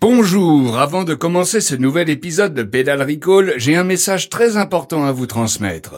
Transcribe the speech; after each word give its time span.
Bonjour, 0.00 0.78
avant 0.78 1.04
de 1.04 1.12
commencer 1.12 1.60
ce 1.60 1.74
nouvel 1.74 2.08
épisode 2.08 2.54
de 2.54 2.62
Pédale 2.62 3.02
Recall, 3.02 3.52
j'ai 3.58 3.76
un 3.76 3.84
message 3.84 4.30
très 4.30 4.56
important 4.56 5.04
à 5.04 5.12
vous 5.12 5.26
transmettre. 5.26 5.96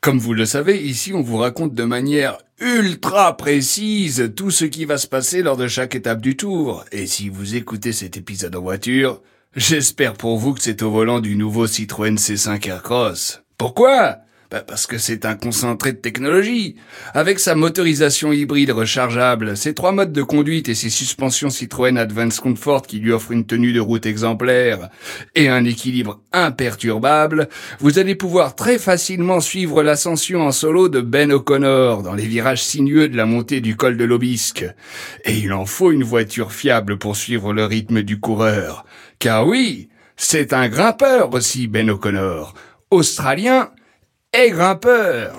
Comme 0.00 0.20
vous 0.20 0.34
le 0.34 0.46
savez, 0.46 0.80
ici 0.80 1.12
on 1.12 1.20
vous 1.20 1.38
raconte 1.38 1.74
de 1.74 1.82
manière 1.82 2.38
ultra 2.60 3.36
précise 3.36 4.30
tout 4.36 4.52
ce 4.52 4.64
qui 4.64 4.84
va 4.84 4.98
se 4.98 5.08
passer 5.08 5.42
lors 5.42 5.56
de 5.56 5.66
chaque 5.66 5.96
étape 5.96 6.20
du 6.20 6.36
tour. 6.36 6.84
Et 6.92 7.08
si 7.08 7.28
vous 7.28 7.56
écoutez 7.56 7.92
cet 7.92 8.16
épisode 8.16 8.54
en 8.54 8.60
voiture, 8.60 9.20
j'espère 9.56 10.12
pour 10.12 10.38
vous 10.38 10.54
que 10.54 10.62
c'est 10.62 10.82
au 10.82 10.92
volant 10.92 11.18
du 11.18 11.34
nouveau 11.34 11.66
Citroën 11.66 12.14
C5 12.14 12.68
Aircross. 12.68 13.42
Pourquoi? 13.58 14.18
Bah, 14.50 14.60
parce 14.66 14.86
que 14.86 14.98
c'est 14.98 15.24
un 15.24 15.34
concentré 15.34 15.92
de 15.92 15.98
technologie. 15.98 16.76
Avec 17.12 17.40
sa 17.40 17.54
motorisation 17.54 18.32
hybride 18.32 18.70
rechargeable, 18.70 19.56
ses 19.56 19.74
trois 19.74 19.92
modes 19.92 20.12
de 20.12 20.22
conduite 20.22 20.68
et 20.68 20.74
ses 20.74 20.90
suspensions 20.90 21.50
Citroën 21.50 21.96
Advance 21.96 22.40
Comfort 22.40 22.82
qui 22.82 22.98
lui 22.98 23.12
offrent 23.12 23.32
une 23.32 23.46
tenue 23.46 23.72
de 23.72 23.80
route 23.80 24.06
exemplaire 24.06 24.90
et 25.34 25.48
un 25.48 25.64
équilibre 25.64 26.20
imperturbable, 26.32 27.48
vous 27.80 27.98
allez 27.98 28.14
pouvoir 28.14 28.54
très 28.54 28.78
facilement 28.78 29.40
suivre 29.40 29.82
l'ascension 29.82 30.42
en 30.42 30.52
solo 30.52 30.88
de 30.88 31.00
Ben 31.00 31.32
O'Connor 31.32 32.02
dans 32.02 32.14
les 32.14 32.26
virages 32.26 32.62
sinueux 32.62 33.08
de 33.08 33.16
la 33.16 33.26
montée 33.26 33.60
du 33.60 33.76
col 33.76 33.96
de 33.96 34.04
l'Obisque. 34.04 34.66
Et 35.24 35.36
il 35.36 35.52
en 35.52 35.66
faut 35.66 35.90
une 35.90 36.04
voiture 36.04 36.52
fiable 36.52 36.98
pour 36.98 37.16
suivre 37.16 37.52
le 37.52 37.64
rythme 37.64 38.02
du 38.02 38.20
coureur. 38.20 38.84
Car 39.18 39.46
oui, 39.46 39.88
c'est 40.16 40.52
un 40.52 40.68
grimpeur 40.68 41.32
aussi, 41.34 41.66
Ben 41.66 41.90
O'Connor. 41.90 42.54
Australien, 42.90 43.70
et 44.34 44.50
grimpeur. 44.50 45.32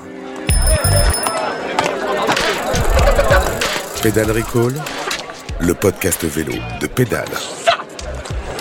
Pédale 4.01 4.31
Recall, 4.31 4.73
le 5.59 5.73
podcast 5.73 6.23
vélo 6.23 6.53
de 6.79 6.87
Pédale. 6.87 7.25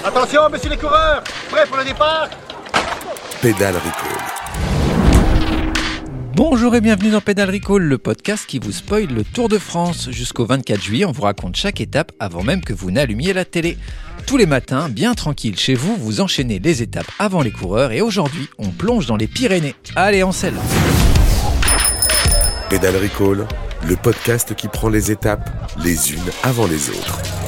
Attention, 0.05 0.49
messieurs 0.51 0.71
les 0.71 0.77
coureurs, 0.77 1.23
prêts 1.51 1.67
pour 1.67 1.77
le 1.77 1.85
départ? 1.85 2.29
Pédale 3.41 3.77
Recall. 3.77 4.35
Bonjour 6.35 6.75
et 6.75 6.81
bienvenue 6.81 7.11
dans 7.11 7.21
Pédale 7.21 7.51
Recall, 7.51 7.83
le 7.83 7.99
podcast 7.99 8.45
qui 8.47 8.59
vous 8.59 8.73
spoil 8.73 9.07
le 9.07 9.23
Tour 9.23 9.49
de 9.49 9.59
France. 9.59 10.11
Jusqu'au 10.11 10.47
24 10.47 10.83
juillet, 10.83 11.05
on 11.05 11.13
vous 11.13 11.23
raconte 11.23 11.55
chaque 11.55 11.81
étape 11.81 12.11
avant 12.19 12.43
même 12.43 12.63
que 12.63 12.73
vous 12.73 12.91
n'allumiez 12.91 13.33
la 13.33 13.45
télé. 13.45 13.79
Tous 14.27 14.39
les 14.39 14.47
matins, 14.47 14.89
bien 14.89 15.15
tranquille 15.15 15.59
chez 15.59 15.75
vous, 15.75 15.97
vous 15.97 16.21
enchaînez 16.23 16.59
les 16.59 16.83
étapes 16.83 17.11
avant 17.19 17.43
les 17.43 17.51
coureurs 17.51 17.93
et 17.93 18.01
aujourd'hui, 18.01 18.49
on 18.59 18.71
plonge 18.71 19.07
dans 19.07 19.17
les 19.17 19.27
Pyrénées. 19.27 19.75
Allez, 19.97 20.23
en 20.23 20.33
selle 20.33 20.55
Pédale 22.71 22.97
Recall, 22.97 23.47
le 23.87 23.97
podcast 23.97 24.55
qui 24.55 24.69
prend 24.69 24.89
les 24.89 25.11
étapes 25.11 25.51
les 25.83 26.13
unes 26.13 26.31
avant 26.43 26.67
les 26.67 26.89
autres. 26.89 27.44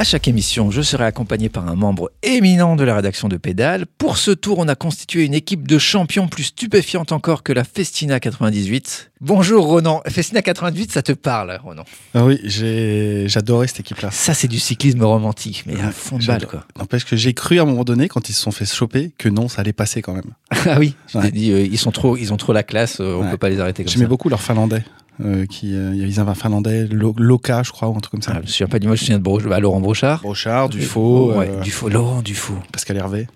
À 0.00 0.04
chaque 0.04 0.28
émission, 0.28 0.70
je 0.70 0.80
serai 0.80 1.02
accompagné 1.04 1.48
par 1.48 1.66
un 1.68 1.74
membre 1.74 2.12
éminent 2.22 2.76
de 2.76 2.84
la 2.84 2.94
rédaction 2.94 3.28
de 3.28 3.36
Pédale. 3.36 3.84
Pour 3.98 4.16
ce 4.16 4.30
tour, 4.30 4.60
on 4.60 4.68
a 4.68 4.76
constitué 4.76 5.24
une 5.24 5.34
équipe 5.34 5.66
de 5.66 5.76
champions 5.76 6.28
plus 6.28 6.44
stupéfiante 6.44 7.10
encore 7.10 7.42
que 7.42 7.52
la 7.52 7.64
Festina 7.64 8.20
98. 8.20 9.10
Bonjour 9.20 9.66
Ronan. 9.66 10.00
Festina 10.06 10.40
98, 10.40 10.92
ça 10.92 11.02
te 11.02 11.10
parle, 11.10 11.58
Ronan 11.64 11.82
Ah 12.14 12.24
oui, 12.24 12.38
j'ai 12.44 13.24
j'adorais 13.26 13.66
cette 13.66 13.80
équipe-là. 13.80 14.12
Ça, 14.12 14.34
c'est 14.34 14.46
du 14.46 14.60
cyclisme 14.60 15.02
romantique, 15.02 15.64
mais 15.66 15.74
à 15.80 15.90
fond 15.90 16.18
de 16.18 16.24
balle, 16.26 16.46
quoi. 16.46 16.64
N'empêche 16.78 17.04
que 17.04 17.16
j'ai 17.16 17.34
cru 17.34 17.58
à 17.58 17.62
un 17.62 17.66
moment 17.66 17.82
donné, 17.82 18.06
quand 18.06 18.28
ils 18.28 18.34
se 18.34 18.40
sont 18.40 18.52
fait 18.52 18.66
choper, 18.66 19.10
que 19.18 19.28
non, 19.28 19.48
ça 19.48 19.62
allait 19.62 19.72
passer 19.72 20.00
quand 20.00 20.14
même. 20.14 20.30
Ah 20.50 20.76
oui, 20.78 20.94
Ouais. 21.14 21.32
dit, 21.32 21.50
euh, 21.50 21.62
ils, 21.62 21.76
sont 21.76 21.90
trop, 21.90 22.16
ils 22.16 22.32
ont 22.32 22.36
trop 22.36 22.52
la 22.52 22.62
classe, 22.62 22.98
euh, 23.00 23.16
on 23.16 23.24
Ouais. 23.24 23.30
peut 23.32 23.36
pas 23.36 23.48
les 23.48 23.58
arrêter 23.58 23.82
comme 23.82 23.88
ça. 23.88 23.94
J'aimais 23.94 24.06
beaucoup 24.08 24.28
leur 24.28 24.40
finlandais. 24.42 24.84
Euh, 25.24 25.46
qui, 25.46 25.74
euh, 25.74 25.90
il 25.94 26.08
y 26.14 26.20
avait 26.20 26.30
un 26.30 26.34
finlandais, 26.34 26.86
Lo- 26.86 27.14
Loka, 27.18 27.64
je 27.64 27.72
crois, 27.72 27.88
ou 27.88 27.96
un 27.96 27.98
truc 27.98 28.12
comme 28.12 28.22
ça. 28.22 28.30
Ah, 28.34 28.36
je 28.36 28.42
me 28.42 28.46
souviens 28.46 28.68
pas 28.68 28.78
du 28.78 28.86
mot, 28.86 28.94
je 28.94 29.00
me 29.00 29.04
souviens 29.06 29.18
de 29.18 29.22
Bro- 29.24 29.40
bah, 29.40 29.58
Laurent 29.58 29.80
Brochard. 29.80 30.20
Brochard, 30.22 30.68
Dufaux, 30.68 31.32
Ouais, 31.34 31.48
euh, 31.50 31.60
Dufaux, 31.60 31.88
Laurent 31.88 32.22
Dufaux. 32.22 32.54
Pascal 32.72 32.98
Hervé. 32.98 33.26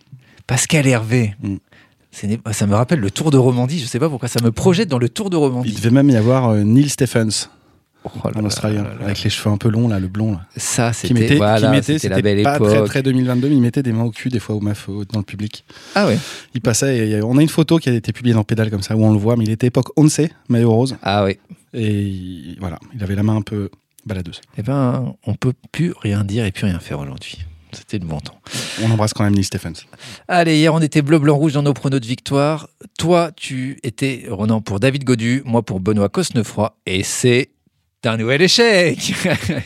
Pascal 0.47 0.87
Hervé. 0.87 1.35
Mm. 1.43 1.57
Ça 2.53 2.67
me 2.67 2.75
rappelle 2.75 3.01
le 3.01 3.11
Tour 3.11 3.31
de 3.33 3.37
Romandie, 3.39 3.81
je 3.81 3.87
sais 3.87 3.99
pas 3.99 4.09
pourquoi, 4.09 4.29
ça 4.29 4.41
me 4.45 4.53
projette 4.53 4.89
dans 4.89 4.99
le 4.99 5.09
Tour 5.09 5.29
de 5.31 5.37
Il 5.37 5.41
Romandie. 5.41 5.73
devait 5.75 5.91
même 5.91 6.09
y 6.11 6.17
avoir 6.17 6.51
euh, 6.51 6.63
Neil 6.63 6.89
Stephens, 6.89 7.49
Oh 8.05 8.11
là 8.25 8.41
là 8.41 8.47
Australien, 8.47 8.83
là 8.83 8.95
là. 8.99 9.05
avec 9.05 9.23
les 9.23 9.31
cheveux 9.31 9.51
un 9.53 9.57
peu 9.57 9.69
longs, 9.69 9.89
là, 9.89 10.01
le 10.01 10.09
blond. 10.09 10.33
Là. 10.33 10.41
Ça, 10.57 10.93
c'était 10.93 11.37
voilà, 11.37 11.61
qui 11.61 11.69
mettait 11.69 11.99
c'était 11.99 12.09
la 12.15 12.21
belle 12.23 12.43
pas 12.43 12.57
époque. 12.57 12.69
très, 12.69 12.85
très 12.85 13.03
2022, 13.03 13.49
mais 13.49 13.55
il 13.55 13.61
mettait 13.61 13.83
des 13.83 13.93
mains 13.93 14.05
au 14.05 14.11
cul 14.11 14.29
des 14.29 14.41
fois 14.41 14.57
au 14.57 14.61
meufs 14.61 14.89
au- 14.89 15.05
dans 15.05 15.19
le 15.21 15.25
public. 15.25 15.65
Ah 15.95 16.07
ouais. 16.07 16.19
Il 16.55 16.61
passait, 16.61 17.09
et, 17.11 17.23
on 17.23 17.37
a 17.39 17.43
une 17.43 17.49
photo 17.49 17.79
qui 17.79 17.89
a 17.89 17.93
été 17.93 18.13
publiée 18.13 18.35
dans 18.35 18.45
Pédale 18.45 18.71
comme 18.71 18.83
ça, 18.83 18.97
où 18.97 19.05
on 19.05 19.13
le 19.13 19.19
voit, 19.19 19.37
mais 19.37 19.45
il 19.45 19.51
était 19.51 19.69
époque 19.69 19.89
Once, 19.97 20.21
maillot 20.49 20.71
rose, 20.73 20.97
Ah 21.03 21.25
ouais. 21.25 21.39
et 21.75 21.91
il- 22.03 22.57
voilà, 22.61 22.79
il 22.95 23.03
avait 23.03 23.15
la 23.15 23.23
main 23.23 23.37
un 23.37 23.43
peu 23.43 23.71
baladeuse. 24.05 24.41
Eh 24.59 24.63
ben, 24.63 25.15
on 25.27 25.35
peut 25.35 25.53
plus 25.71 25.93
rien 26.01 26.25
dire 26.25 26.45
et 26.45 26.51
plus 26.53 26.65
rien 26.67 26.81
faire 26.81 26.99
aujourd'hui. 26.99 27.39
C'était 27.75 27.99
le 27.99 28.05
bon 28.05 28.21
temps. 28.21 28.39
On 28.85 28.91
embrasse 28.91 29.15
quand 29.15 29.25
même 29.25 29.33
Neil 29.35 29.45
Stephens. 29.45 29.73
Allez, 30.29 30.59
hier 30.59 30.75
on 30.75 30.81
était 30.81 31.01
bleu, 31.01 31.19
blanc, 31.19 31.37
rouge 31.37 31.55
dans 31.55 31.63
nos 31.63 31.73
pronos 31.73 32.01
de 32.01 32.07
victoire. 32.07 32.69
Toi, 32.99 33.31
tu 33.35 33.79
étais 33.83 34.25
Ronan 34.29 34.61
pour 34.61 34.79
David 34.79 35.05
Godu, 35.05 35.41
moi 35.47 35.63
pour 35.63 35.81
Benoît 35.81 36.11
Cosnefroy, 36.11 36.77
et 36.85 37.03
c'est 37.03 37.49
un 38.09 38.17
nouvel 38.17 38.43
échec. 38.43 39.15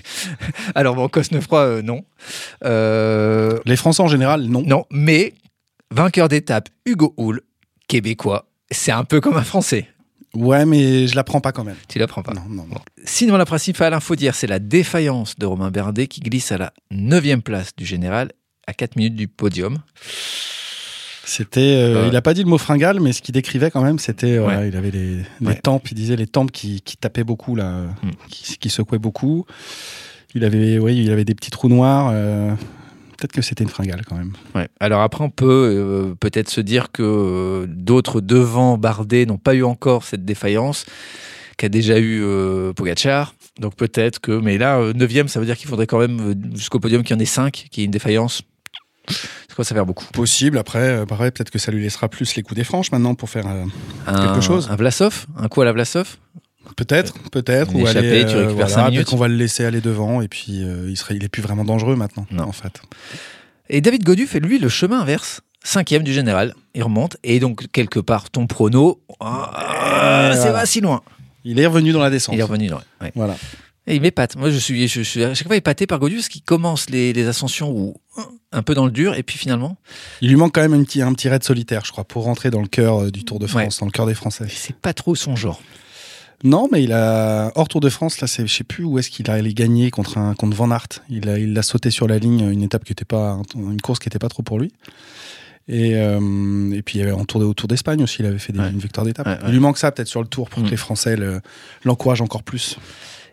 Alors 0.75 0.95
bon, 0.95 1.09
Cosnefroy, 1.09 1.61
euh, 1.61 1.83
non. 1.83 2.05
Euh, 2.65 3.59
Les 3.65 3.77
Français 3.77 4.03
en 4.03 4.09
général, 4.09 4.43
non. 4.43 4.63
non, 4.63 4.85
mais 4.91 5.35
vainqueur 5.91 6.29
d'étape, 6.29 6.69
Hugo 6.85 7.15
Hull, 7.17 7.41
québécois. 7.89 8.47
C'est 8.71 8.93
un 8.93 9.05
peu 9.05 9.21
comme 9.21 9.37
un 9.37 9.45
Français. 9.45 9.89
Ouais, 10.35 10.67
mais 10.67 11.07
je 11.07 11.17
la 11.17 11.25
prends 11.25 11.41
pas 11.41 11.53
quand 11.53 11.65
même. 11.65 11.77
Tu 11.89 11.99
l'apprends 11.99 12.23
pas. 12.23 12.35
Non, 12.35 12.43
non, 12.49 12.67
non. 12.67 12.79
Sinon, 13.05 13.37
la 13.37 13.47
principale 13.47 13.95
info 13.95 14.17
d'hier, 14.17 14.35
c'est 14.35 14.47
la 14.47 14.59
défaillance 14.59 15.39
de 15.39 15.47
Romain 15.47 15.71
Berdet 15.71 16.09
qui 16.09 16.21
glisse 16.21 16.53
à 16.53 16.59
la 16.59 16.73
9 16.91 17.41
place 17.41 17.75
du 17.77 17.87
général 17.87 18.33
à 18.67 18.75
4 18.75 18.97
minutes 18.97 19.15
du 19.15 19.29
podium. 19.29 19.79
C'était, 21.29 21.61
euh, 21.77 22.03
Ouais. 22.03 22.09
il 22.09 22.17
a 22.17 22.23
pas 22.23 22.35
dit 22.35 22.45
le 22.45 22.49
mot 22.49 22.57
fringale, 22.57 23.01
mais 23.01 23.13
ce 23.13 23.21
qu'il 23.21 23.35
décrivait 23.35 23.71
quand 23.73 23.83
même, 23.83 23.99
c'était, 23.99 24.39
Ouais. 24.39 24.69
il 24.69 24.77
avait 24.77 24.93
les, 24.93 25.17
les 25.41 25.47
Ouais. 25.47 25.55
tempes, 25.57 25.91
il 25.91 25.95
disait 25.95 26.15
les 26.15 26.29
tempes 26.29 26.53
qui, 26.53 26.81
qui 26.83 26.97
tapaient 26.97 27.25
beaucoup 27.25 27.57
là, 27.57 27.81
Mm. 28.03 28.11
qui, 28.31 28.59
qui 28.59 28.71
secouaient 28.71 29.01
beaucoup. 29.01 29.45
Il 30.37 30.45
avait, 30.45 30.79
oui, 30.79 30.97
il 31.03 31.11
avait 31.11 31.25
des 31.25 31.35
petits 31.35 31.51
trous 31.51 31.69
noirs. 31.69 32.11
euh, 32.13 32.53
Peut-être 33.19 33.33
que 33.33 33.41
c'était 33.43 33.65
une 33.65 33.71
fringale 33.71 34.03
quand 34.07 34.15
même. 34.17 34.33
Ouais. 34.55 34.69
Alors 34.79 35.01
après, 35.01 35.25
on 35.25 35.31
peut 35.31 35.47
euh, 35.49 36.15
peut-être 36.21 36.51
se 36.51 36.61
dire 36.61 36.93
que 36.93 37.03
euh, 37.03 37.67
d'autres 37.67 38.21
devant 38.21 38.77
Bardet 38.77 39.25
n'ont 39.25 39.39
pas 39.39 39.55
eu 39.55 39.65
encore 39.65 40.05
cette 40.05 40.27
défaillance 40.27 40.85
qu'a 41.57 41.71
déjà 41.71 41.99
eu 41.99 42.21
euh, 42.23 42.75
Pogacar. 42.75 43.35
Donc 43.59 43.75
peut-être 43.75 44.19
que, 44.21 44.33
mais 44.33 44.59
là, 44.59 44.93
9 44.95 45.29
ça 45.29 45.41
veut 45.41 45.47
dire 45.47 45.57
qu'il 45.57 45.67
faudrait 45.67 45.87
quand 45.87 45.99
même 45.99 46.21
euh, 46.21 46.35
jusqu'au 46.57 46.79
podium 46.79 47.03
qu'il 47.03 47.17
y 47.17 47.19
en 47.19 47.23
ait 47.23 47.25
5, 47.25 47.69
qu'il 47.71 47.81
y 47.81 47.83
ait 47.83 47.87
une 47.87 47.91
défaillance. 47.91 48.43
C'est 49.09 49.55
quoi, 49.55 49.65
ça 49.65 49.75
va 49.75 49.79
faire 49.81 49.87
beaucoup. 49.87 50.05
Possible. 50.13 50.59
Après, 50.59 50.79
euh, 50.81 51.07
pareil, 51.07 51.31
peut-être 51.31 51.51
que 51.51 51.59
ça 51.59 51.73
lui 51.73 51.83
laissera 51.83 52.09
plus 52.09 52.35
les 52.35 52.43
coups 52.43 52.57
des 52.57 52.65
franches 52.65 52.91
maintenant 52.93 53.15
pour 53.15 53.31
faire. 53.31 53.47
euh, 53.47 53.65
Un, 54.07 54.27
Quelque 54.27 54.41
chose. 54.41 54.69
Un 54.71 54.77
Vlasov? 54.77 55.27
Un 55.39 55.49
coup 55.49 55.63
à 55.63 55.65
la 55.65 55.73
Vlasov? 55.73 56.17
Peut-être, 56.77 57.15
peut-être. 57.31 57.75
Ou 57.75 57.81
échappée, 57.87 57.99
aller, 58.23 58.27
tu 58.27 58.37
récupères 58.37 58.69
cinq 58.69 58.81
voilà, 58.81 58.91
peut-être 58.97 59.11
qu'on 59.11 59.17
va 59.17 59.29
le 59.29 59.37
laisser 59.37 59.65
aller 59.65 59.81
devant 59.81 60.21
et 60.21 60.29
puis 60.29 60.65
euh, 60.65 60.89
il 60.91 60.97
serait, 60.97 61.15
il 61.15 61.23
est 61.25 61.29
plus 61.29 61.43
vraiment 61.43 61.65
dangereux 61.65 61.95
maintenant. 61.97 62.27
Non. 62.33 62.45
En 62.45 62.53
fait. 62.53 62.83
Et 63.69 63.81
David 63.81 64.03
Godu 64.05 64.27
fait 64.27 64.41
lui 64.41 64.59
le 64.59 64.69
chemin 64.69 65.01
inverse. 65.01 65.41
Cinquième 65.63 66.03
du 66.05 66.13
général, 66.13 66.55
il 66.75 66.83
remonte. 66.85 67.17
Et 67.25 67.41
donc, 67.41 67.67
quelque 67.73 67.99
part, 67.99 68.31
ton 68.31 68.47
prono, 68.47 69.01
ah, 69.21 70.31
c'est 70.33 70.39
voilà. 70.39 70.53
pas 70.61 70.67
si 70.67 70.81
loin. 70.81 71.03
Il 71.45 71.59
est 71.59 71.67
revenu 71.67 71.93
dans 71.93 72.01
la 72.01 72.11
descente. 72.11 72.35
Il 72.35 72.41
est 72.41 72.45
revenu 72.45 72.69
loin. 72.69 72.83
ouais. 73.01 73.11
Voilà. 73.17 73.37
Et 73.89 73.95
il 73.95 74.01
m'épate. 74.03 74.35
Moi, 74.37 74.51
je 74.51 74.59
suis, 74.59 74.89
je 74.89 75.01
suis 75.03 75.23
à 75.23 75.33
chaque 75.35 75.47
fois 75.47 75.57
épaté 75.57 75.87
par 75.87 76.01
parce 76.01 76.29
qu'il 76.29 76.43
commence 76.43 76.91
les, 76.91 77.13
les 77.13 77.27
ascensions 77.29 77.71
où, 77.71 77.95
un 78.51 78.63
peu 78.63 78.75
dans 78.75 78.85
le 78.85 78.91
dur, 78.91 79.15
et 79.15 79.23
puis 79.23 79.39
finalement, 79.39 79.77
Il 80.21 80.29
lui 80.29 80.37
manque 80.37 80.55
quand 80.55 80.61
même 80.63 80.75
un 80.75 80.83
petit, 80.83 81.03
un 81.03 81.13
petit 81.13 81.29
raid 81.29 81.45
solitaire, 81.45 81.85
je 81.85 81.93
crois, 81.93 82.03
pour 82.05 82.25
rentrer 82.25 82.51
dans 82.51 82.63
le 82.63 82.67
cœur 82.69 83.05
euh, 83.05 83.11
du 83.13 83.25
Tour 83.25 83.39
de 83.39 83.47
France, 83.47 83.79
dans 83.79 83.87
le 83.87 83.93
cœur 83.93 84.07
des 84.07 84.15
Français. 84.15 84.47
c'est 84.49 84.75
pas 84.77 84.93
trop 84.93 85.15
son 85.15 85.37
genre. 85.37 85.61
Non, 86.45 86.69
mais 86.71 86.83
il 86.85 86.93
a 86.93 87.51
hors 87.55 87.69
Tour 87.69 87.81
de 87.81 87.89
France 87.89 88.21
là, 88.21 88.27
c'est 88.27 88.47
je 88.47 88.53
sais 88.55 88.65
plus 88.65 88.85
où 88.85 88.99
est-ce 88.99 89.09
qu'il 89.09 89.31
a 89.31 89.35
allé 89.35 89.55
gagner 89.55 89.91
contre 89.91 90.19
un 90.19 90.35
contre 90.35 90.55
Van 90.57 90.71
Aert. 90.71 90.89
Il 91.09 91.29
a 91.31 91.39
il 91.39 91.55
l'a 91.55 91.63
sauté 91.63 91.91
sur 91.91 92.07
la 92.09 92.19
ligne, 92.19 92.41
une 92.53 92.63
étape 92.63 92.85
qui 92.85 92.93
était 92.93 93.07
pas 93.07 93.41
une 93.55 93.81
course 93.81 93.99
qui 94.01 94.09
était 94.09 94.19
pas 94.19 94.29
trop 94.29 94.43
pour 94.43 94.59
lui. 94.59 94.71
Et, 95.69 95.97
euh, 95.97 96.71
et 96.73 96.83
puis 96.83 97.11
en 97.11 97.25
tour 97.25 97.41
de, 97.41 97.47
au 97.47 97.55
Tour 97.55 97.69
d'Espagne 97.69 98.03
aussi, 98.03 98.19
il 98.21 98.27
avait 98.27 98.39
fait 98.39 98.53
des, 98.53 98.61
Ouais. 98.61 98.71
une 98.71 98.79
victoire 98.79 99.05
d'étape. 99.07 99.27
Ouais. 99.27 99.39
Il 99.47 99.53
lui 99.53 99.61
manque 99.61 99.79
ça 99.79 99.91
peut-être 99.91 100.09
sur 100.09 100.21
le 100.21 100.29
Tour 100.29 100.49
pour 100.51 100.63
Mm. 100.63 100.67
que 100.67 100.71
les 100.71 100.77
Français 100.77 101.17
le- 101.17 101.41
l'encouragent 101.85 102.21
encore 102.21 102.43
plus. 102.43 102.77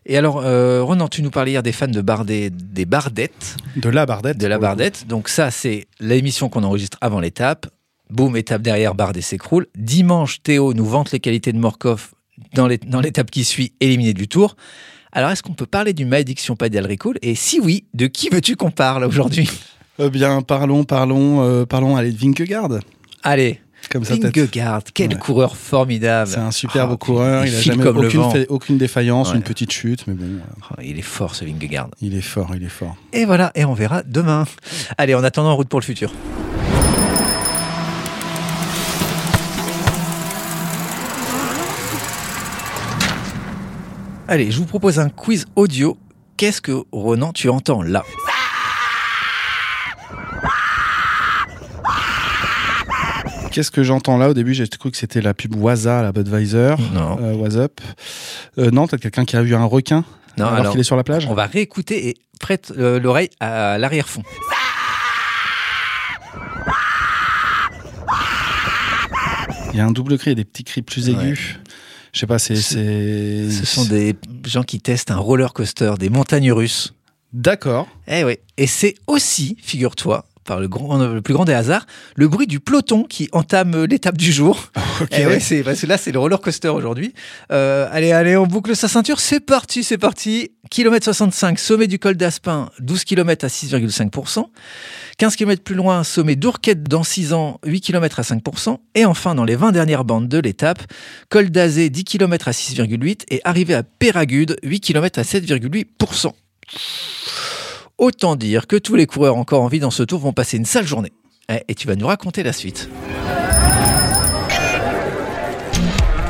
Et 0.05 0.17
alors, 0.17 0.41
euh, 0.43 0.83
Ronan, 0.83 1.07
tu 1.07 1.21
nous 1.21 1.31
parlais 1.31 1.51
hier 1.51 1.63
des 1.63 1.71
fans 1.71 1.87
de 1.87 2.01
Bardet, 2.01 2.49
des 2.49 2.85
Bardettes, 2.85 3.55
De 3.77 3.89
la 3.89 4.05
Bardette. 4.05 4.37
de 4.37 4.47
la. 4.47 4.59
Bardette. 4.59 5.07
Donc 5.07 5.29
ça, 5.29 5.49
c'est 5.49 5.87
l'émission 5.99 6.49
qu'on 6.49 6.63
enregistre 6.63 6.97
avant 7.01 7.19
l'étape. 7.19 7.67
Boum, 8.09 8.35
étape 8.35 8.61
derrière, 8.61 8.95
Bardet 8.95 9.21
s'écroule. 9.21 9.67
Dimanche, 9.77 10.43
Théo 10.43 10.73
nous 10.73 10.85
vante 10.85 11.11
les 11.11 11.19
qualités 11.19 11.53
de 11.53 11.57
Morkov 11.57 12.11
dans 12.53 12.67
l'étape 12.67 13.31
qui 13.31 13.43
suit, 13.43 13.73
éliminé 13.79 14.13
du 14.13 14.27
Tour. 14.27 14.55
Alors, 15.11 15.29
est-ce 15.29 15.41
qu'on 15.43 15.53
peut 15.53 15.65
parler 15.67 15.93
du 15.93 16.05
malédiction 16.05 16.55
Padel 16.55 16.85
Recall 16.87 17.17
Et 17.21 17.35
si 17.35 17.59
oui, 17.59 17.85
de 17.93 18.07
qui 18.07 18.29
veux-tu 18.29 18.55
qu'on 18.55 18.71
parle 18.71 19.05
aujourd'hui? 19.05 19.49
Eh 19.99 20.09
bien, 20.09 20.41
parlons, 20.41 20.83
parlons, 20.83 21.43
euh, 21.43 21.65
parlons 21.65 21.95
allez, 21.95 22.11
de 22.11 22.17
Vingegaard. 22.17 22.79
Allez, 23.21 23.61
Comme. 23.89 24.03
Vingegaard, 24.03 24.81
quel 24.93 25.09
Ouais. 25.13 25.19
coureur 25.19 25.55
formidable. 25.55 26.29
C'est 26.31 26.39
un 26.39 26.51
superbe 26.51 26.91
Ah, 26.93 26.97
coureur. 26.97 27.45
Il 27.45 27.53
a 27.53 27.57
file 27.57 27.71
jamais 27.73 27.83
comme 27.83 27.97
aucune, 27.97 28.45
aucune 28.49 28.77
défaillance, 28.77 29.33
une 29.33 29.43
petite 29.43 29.71
chute, 29.71 30.05
mais 30.07 30.13
bon, 30.13 30.39
Oh, 30.71 30.75
il 30.83 30.97
est 30.97 31.01
fort 31.01 31.35
ce 31.35 31.45
Vingegaard. 31.45 31.89
il 32.01 32.15
est 32.15 32.21
fort, 32.21 32.51
il 32.55 32.63
est 32.63 32.69
fort. 32.69 32.95
Et 33.11 33.25
voilà, 33.25 33.51
et 33.55 33.65
on 33.65 33.73
verra 33.73 34.01
demain. 34.03 34.45
Allez, 34.97 35.13
en 35.15 35.23
attendant, 35.23 35.51
en 35.51 35.55
route 35.55 35.67
pour 35.69 35.79
le 35.79 35.85
futur. 35.85 36.11
Allez, 44.27 44.51
je 44.51 44.57
vous 44.59 44.65
propose 44.65 44.99
un 44.99 45.09
quiz 45.09 45.45
audio. 45.55 45.97
Qu'est-ce 46.37 46.61
que, 46.61 46.83
Ronan, 46.91 47.31
tu 47.33 47.49
entends 47.49 47.83
là? 47.83 48.03
Qu'est-ce 53.53 53.69
que 53.69 53.83
j'entends 53.83 54.17
là? 54.17 54.29
Au 54.29 54.33
début, 54.33 54.55
j'ai 54.55 54.67
cru 54.67 54.89
que 54.89 54.97
c'était 54.97 55.21
la 55.21 55.35
pub 55.35 55.55
Waza, 55.55 56.01
la 56.01 56.11
Budweiser. 56.11 56.73
Non. 56.91 57.19
Euh, 57.21 57.33
What's 57.35 57.55
up 57.55 57.79
Euh, 58.57 58.71
Non, 58.71 58.87
peut-être 58.87 59.03
quelqu'un 59.03 59.25
qui 59.25 59.35
a 59.37 59.43
vu 59.43 59.53
un 59.53 59.63
requin 59.65 60.03
Non, 60.39 60.45
alors, 60.47 60.59
alors, 60.59 60.71
qu'il 60.71 60.81
est 60.81 60.83
sur 60.83 60.95
la 60.95 61.03
plage? 61.03 61.27
on 61.29 61.35
va 61.35 61.45
réécouter 61.45 62.07
et 62.09 62.17
prête 62.39 62.73
euh, 62.77 62.99
l'oreille 62.99 63.29
à 63.39 63.77
l'arrière-fond. 63.77 64.23
Il 69.73 69.77
y 69.77 69.79
a 69.79 69.85
un 69.85 69.91
double 69.91 70.17
cri 70.17 70.31
et 70.31 70.35
des 70.35 70.45
petits 70.45 70.63
cris 70.63 70.81
plus 70.81 71.09
aigus. 71.09 71.55
Je 72.11 72.19
sais 72.19 72.27
pas, 72.27 72.37
c'est. 72.37 72.55
c'est- 72.55 73.49
Ce 73.49 73.65
sont 73.65 73.85
des 73.85 74.15
gens 74.45 74.63
qui 74.63 74.79
testent 74.79 75.09
un 75.11 75.17
roller 75.17 75.51
coaster, 75.53 75.93
des 75.97 76.09
montagnes 76.09 76.51
russes. 76.51 76.93
D'accord. 77.33 77.87
Eh 78.07 78.23
oui. 78.23 78.37
Et 78.57 78.67
c'est 78.67 78.93
aussi, 79.07 79.57
figure-toi, 79.61 80.25
par 80.43 80.59
le, 80.59 80.67
grand, 80.67 80.97
le 80.97 81.21
plus 81.21 81.33
grand 81.33 81.45
des 81.45 81.53
hasards, 81.53 81.85
le 82.15 82.27
bruit 82.27 82.47
du 82.47 82.59
peloton 82.59 83.03
qui 83.03 83.29
entame 83.31 83.85
l'étape 83.85 84.17
du 84.17 84.31
jour. 84.31 84.71
Ok. 85.01 85.09
Eh 85.17 85.25
oui, 85.25 85.41
c'est 85.41 85.63
parce 85.63 85.81
que 85.81 85.87
là 85.87 85.97
c'est 85.97 86.11
le 86.11 86.19
roller 86.19 86.39
coaster 86.39 86.69
aujourd'hui. 86.69 87.15
Euh, 87.51 87.87
allez, 87.91 88.11
allez, 88.11 88.37
on 88.37 88.45
boucle 88.45 88.75
sa 88.75 88.87
ceinture. 88.87 89.19
C'est 89.19 89.39
parti, 89.39 89.83
c'est 89.83 89.97
parti. 89.97 90.51
Kilomètre 90.69 91.05
65, 91.05 91.57
sommet 91.57 91.87
du 91.87 91.97
col 91.97 92.15
d'Aspin, 92.15 92.69
12 92.79 93.03
km 93.03 93.43
à 93.43 93.47
6,5%. 93.47 94.45
15 95.17 95.35
km 95.35 95.63
plus 95.63 95.75
loin, 95.75 96.03
sommet 96.03 96.35
d'Ourquette 96.35 96.83
dans 96.83 97.03
6 97.03 97.33
ans, 97.33 97.59
8 97.65 97.81
km 97.81 98.19
à 98.19 98.21
5%. 98.21 98.77
Et 98.93 99.05
enfin, 99.05 99.33
dans 99.33 99.45
les 99.45 99.55
20 99.55 99.71
dernières 99.71 100.05
bandes 100.05 100.27
de 100.27 100.37
l'étape, 100.37 100.83
col 101.29 101.49
d'Azé, 101.49 101.89
10 101.89 102.03
km 102.03 102.47
à 102.47 102.51
6,8% 102.51 103.23
et 103.29 103.41
arrivé 103.43 103.73
à 103.73 103.83
Péragude, 103.83 104.57
8 104.63 104.79
km 104.79 105.19
à 105.19 105.23
7,8%. 105.23 106.33
Autant 108.03 108.35
dire 108.35 108.67
que 108.67 108.75
tous 108.75 108.95
les 108.95 109.05
coureurs 109.05 109.37
encore 109.37 109.61
en 109.61 109.69
vie 109.69 109.79
dans 109.79 109.89
ce 109.89 110.03
tour 110.03 110.19
vont 110.19 110.33
passer 110.33 110.57
une 110.57 110.65
sale 110.65 110.85
journée. 110.85 111.13
Eh, 111.47 111.61
Et 111.69 111.73
tu 111.73 111.87
vas 111.87 111.95
nous 111.95 112.05
raconter 112.05 112.43
la 112.43 112.51
suite. 112.51 112.89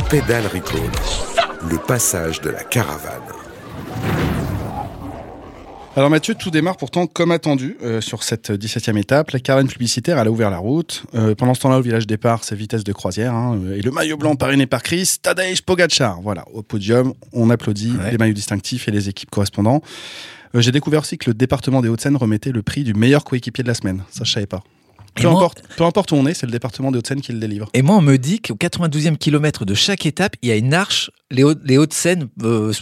Pédale 0.07 0.45
Recall. 0.53 0.91
Le 1.71 1.79
passage 1.79 2.41
de 2.41 2.51
la 2.51 2.63
caravane. 2.63 3.42
Alors 5.95 6.09
Mathieu, 6.09 6.33
tout 6.33 6.49
démarre 6.49 6.77
pourtant 6.77 7.05
comme 7.05 7.29
attendu 7.31 7.77
euh, 7.83 8.01
sur 8.01 8.23
cette 8.23 8.49
17e 8.49 8.97
étape. 8.97 9.29
La 9.29 9.39
caravane 9.39 9.67
publicitaire, 9.67 10.17
elle 10.17 10.27
a 10.27 10.31
ouvert 10.31 10.49
la 10.49 10.57
route. 10.57 11.03
Euh, 11.13 11.35
pendant 11.35 11.53
ce 11.53 11.61
temps-là, 11.61 11.77
au 11.77 11.81
village 11.83 12.07
départ, 12.07 12.43
c'est 12.43 12.55
vitesse 12.55 12.83
de 12.83 12.91
croisière. 12.93 13.33
hein, 13.35 13.59
euh, 13.63 13.77
et 13.77 13.81
le 13.81 13.91
maillot 13.91 14.17
blanc 14.17 14.35
parrainé 14.35 14.65
par 14.65 14.81
Chris, 14.81 15.17
Tadej 15.21 15.61
Pogacar. 15.61 16.19
Voilà, 16.21 16.45
au 16.51 16.63
podium, 16.63 17.13
on 17.31 17.51
applaudit 17.51 17.91
Ouais. 17.91 18.09
les 18.11 18.17
maillots 18.17 18.33
distinctifs 18.33 18.87
et 18.87 18.91
les 18.91 19.07
équipes 19.07 19.29
correspondantes. 19.29 19.83
Euh, 20.55 20.61
J'ai 20.61 20.71
découvert 20.71 21.01
aussi 21.01 21.19
que 21.19 21.29
le 21.29 21.35
département 21.35 21.79
des 21.81 21.89
Hauts-de-Seine 21.89 22.15
remettait 22.15 22.51
le 22.51 22.63
prix 22.63 22.83
du 22.83 22.95
meilleur 22.95 23.23
coéquipier 23.23 23.61
de 23.63 23.67
la 23.67 23.75
semaine. 23.75 24.01
Ça, 24.09 24.23
je 24.23 24.31
savais 24.31 24.47
pas. 24.47 24.63
Peu, 25.15 25.23
moi- 25.29 25.33
importe, 25.41 25.61
peu 25.77 25.83
importe 25.83 26.11
où 26.11 26.15
on 26.15 26.25
est, 26.25 26.33
c'est 26.33 26.45
le 26.47 26.51
département 26.51 26.91
des 26.91 26.97
Hauts-de-Seine 26.99 27.21
qui 27.21 27.31
le 27.33 27.39
délivre. 27.39 27.69
Et 27.73 27.81
moi, 27.81 27.95
on 27.97 28.01
me 28.01 28.17
dit 28.17 28.41
qu'au 28.41 28.55
92e 28.55 29.17
kilomètre 29.17 29.63
de 29.65 29.73
chaque 29.73 30.05
étape, 30.05 30.35
il 30.41 30.49
y 30.49 30.51
a 30.51 30.55
une 30.55 30.73
arche, 30.73 31.11
les, 31.31 31.43
Hauts- 31.43 31.53
les 31.63 31.77
Hauts-de-Seine, 31.77 32.29
euh, 32.41 32.71
je 32.73 32.81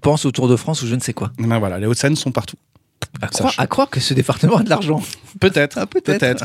pense 0.00 0.24
au 0.24 0.30
Tour 0.32 0.48
de 0.48 0.56
France 0.56 0.82
ou 0.82 0.86
je 0.86 0.94
ne 0.94 1.00
sais 1.00 1.12
quoi. 1.12 1.32
Ben 1.38 1.58
voilà, 1.58 1.78
les 1.78 1.86
Hauts-de-Seine 1.86 2.16
sont 2.16 2.32
partout. 2.32 2.56
À 3.22 3.28
croire, 3.28 3.50
change. 3.52 3.60
à 3.62 3.66
croire 3.66 3.88
que 3.88 3.98
ce 4.00 4.12
département 4.14 4.56
a 4.56 4.62
de 4.62 4.68
l'argent. 4.68 5.02
Peut-être, 5.40 5.78
Ah, 5.80 5.86
peut-être. 5.86 6.18
peut-être. 6.18 6.44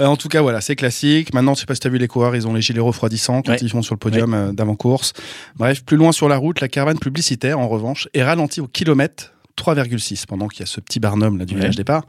Euh, 0.00 0.06
en 0.06 0.16
tout 0.16 0.28
cas, 0.28 0.40
voilà, 0.42 0.60
c'est 0.60 0.74
classique. 0.74 1.32
Maintenant, 1.34 1.54
je 1.54 1.60
sais 1.60 1.66
pas 1.66 1.74
si 1.74 1.80
tu 1.80 1.86
as 1.86 1.90
vu 1.90 1.98
les 1.98 2.08
coureurs, 2.08 2.34
ils 2.34 2.48
ont 2.48 2.54
les 2.54 2.62
gilets 2.62 2.80
refroidissants 2.80 3.42
quand 3.42 3.52
Ouais. 3.52 3.58
ils 3.60 3.68
vont 3.70 3.82
sur 3.82 3.94
le 3.94 3.98
podium 4.00 4.34
euh, 4.34 4.52
d'avant-course. 4.52 5.12
Bref, 5.56 5.84
plus 5.84 5.96
loin 5.96 6.10
sur 6.10 6.28
la 6.28 6.36
route, 6.36 6.60
la 6.60 6.68
caravane 6.68 6.98
publicitaire, 6.98 7.58
en 7.60 7.68
revanche, 7.68 8.08
est 8.14 8.24
ralentie 8.24 8.60
au 8.60 8.66
kilomètre 8.66 9.32
3,6 9.56 10.26
pendant 10.26 10.48
qu'il 10.48 10.60
y 10.60 10.62
a 10.64 10.66
ce 10.66 10.80
petit 10.80 10.98
barnum 11.00 11.38
là 11.38 11.44
du 11.44 11.54
Ouais. 11.54 11.60
village 11.60 11.76
départ. 11.76 12.04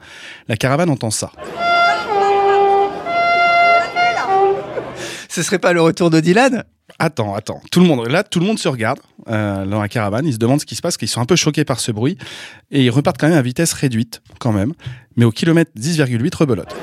La 0.47 0.57
caravane 0.57 0.89
entend 0.89 1.11
ça. 1.11 1.31
Ce 5.31 5.43
serait 5.43 5.59
pas 5.59 5.71
le 5.71 5.81
retour 5.81 6.09
de 6.09 6.19
Dylan? 6.19 6.65
Attends, 6.99 7.35
attends. 7.35 7.61
Tout 7.71 7.79
le 7.79 7.85
monde, 7.85 8.05
là, 8.09 8.21
tout 8.21 8.41
le 8.41 8.45
monde 8.45 8.59
se 8.59 8.67
regarde 8.67 8.99
euh, 9.29 9.65
dans 9.65 9.79
la 9.79 9.87
caravane. 9.87 10.25
Ils 10.25 10.33
se 10.33 10.37
demandent 10.37 10.59
ce 10.59 10.65
qui 10.65 10.75
se 10.75 10.81
passe, 10.81 10.97
qu'ils 10.97 11.07
sont 11.07 11.21
un 11.21 11.25
peu 11.25 11.37
choqués 11.37 11.63
par 11.63 11.79
ce 11.79 11.93
bruit. 11.93 12.17
Et 12.69 12.83
ils 12.83 12.89
repartent 12.89 13.17
quand 13.17 13.29
même 13.29 13.37
à 13.37 13.41
vitesse 13.41 13.71
réduite, 13.71 14.21
quand 14.41 14.51
même. 14.51 14.73
Mais 15.15 15.23
au 15.23 15.31
kilomètre 15.31 15.71
10,8, 15.79 16.35
rebelote. 16.35 16.75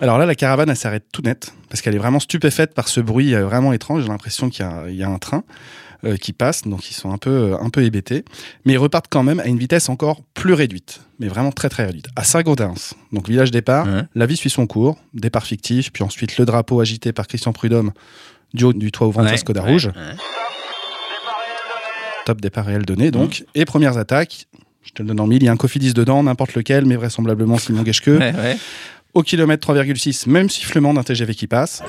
Alors 0.00 0.16
là, 0.16 0.24
la 0.24 0.34
caravane, 0.34 0.70
elle 0.70 0.76
s'arrête 0.76 1.04
tout 1.12 1.20
net, 1.20 1.52
parce 1.68 1.82
qu'elle 1.82 1.94
est 1.94 1.98
vraiment 1.98 2.20
stupéfaite 2.20 2.72
par 2.72 2.88
ce 2.88 3.02
bruit 3.02 3.34
euh, 3.34 3.44
vraiment 3.44 3.74
étrange. 3.74 4.04
J'ai 4.04 4.08
l'impression 4.08 4.48
qu'il 4.48 4.64
y 4.64 4.68
a, 4.68 4.84
il 4.88 4.96
y 4.96 5.02
a 5.02 5.08
un 5.10 5.18
train 5.18 5.44
euh, 6.04 6.16
qui 6.16 6.32
passe, 6.32 6.62
donc 6.62 6.90
ils 6.90 6.94
sont 6.94 7.10
un 7.12 7.18
peu, 7.18 7.30
euh, 7.30 7.56
un 7.60 7.70
peu 7.70 7.82
hébétés. 7.82 8.24
Mais 8.64 8.74
ils 8.74 8.78
repartent 8.78 9.06
quand 9.10 9.22
même 9.22 9.40
à 9.40 9.46
une 9.46 9.58
vitesse 9.58 9.88
encore 9.88 10.22
plus 10.34 10.52
réduite, 10.54 11.00
mais 11.18 11.28
vraiment 11.28 11.50
très 11.52 11.68
très 11.68 11.84
réduite. 11.86 12.06
À 12.16 12.24
Saint-Gaudens, 12.24 12.94
donc 13.12 13.28
village 13.28 13.50
départ, 13.50 13.86
Ouais. 13.86 14.02
la 14.14 14.26
vie 14.26 14.36
suit 14.36 14.50
son 14.50 14.66
cours, 14.66 14.96
départ 15.14 15.44
fictif, 15.44 15.92
puis 15.92 16.04
ensuite 16.04 16.38
le 16.38 16.44
drapeau 16.44 16.80
agité 16.80 17.12
par 17.12 17.26
Christian 17.26 17.52
Prudhomme 17.52 17.92
du 18.54 18.64
haut 18.64 18.72
du 18.72 18.90
toit 18.92 19.06
ouvrant 19.08 19.22
de 19.24 19.28
sa 19.28 19.36
Skoda 19.36 19.62
rouge. 19.62 19.90
Top 22.24 22.40
départ 22.40 22.66
réel 22.66 22.84
donné 22.84 23.10
donc. 23.10 23.44
Et 23.54 23.64
premières 23.64 23.96
attaques, 23.98 24.46
je 24.82 24.92
te 24.92 25.02
le 25.02 25.08
donne 25.08 25.20
en 25.20 25.26
mille, 25.26 25.42
il 25.42 25.46
y 25.46 25.48
a 25.48 25.52
un 25.52 25.56
Cofidis 25.56 25.94
dedans, 25.94 26.22
n'importe 26.22 26.54
lequel, 26.54 26.84
mais 26.86 26.96
vraisemblablement 26.96 27.58
Simon. 27.58 27.82
Ouais, 27.82 28.18
ouais. 28.18 28.56
Au 29.14 29.22
kilomètre 29.22 29.66
3,6, 29.74 30.28
même 30.28 30.48
sifflement 30.50 30.92
d'un 30.94 31.02
TGV 31.02 31.34
qui 31.34 31.46
passe. 31.46 31.82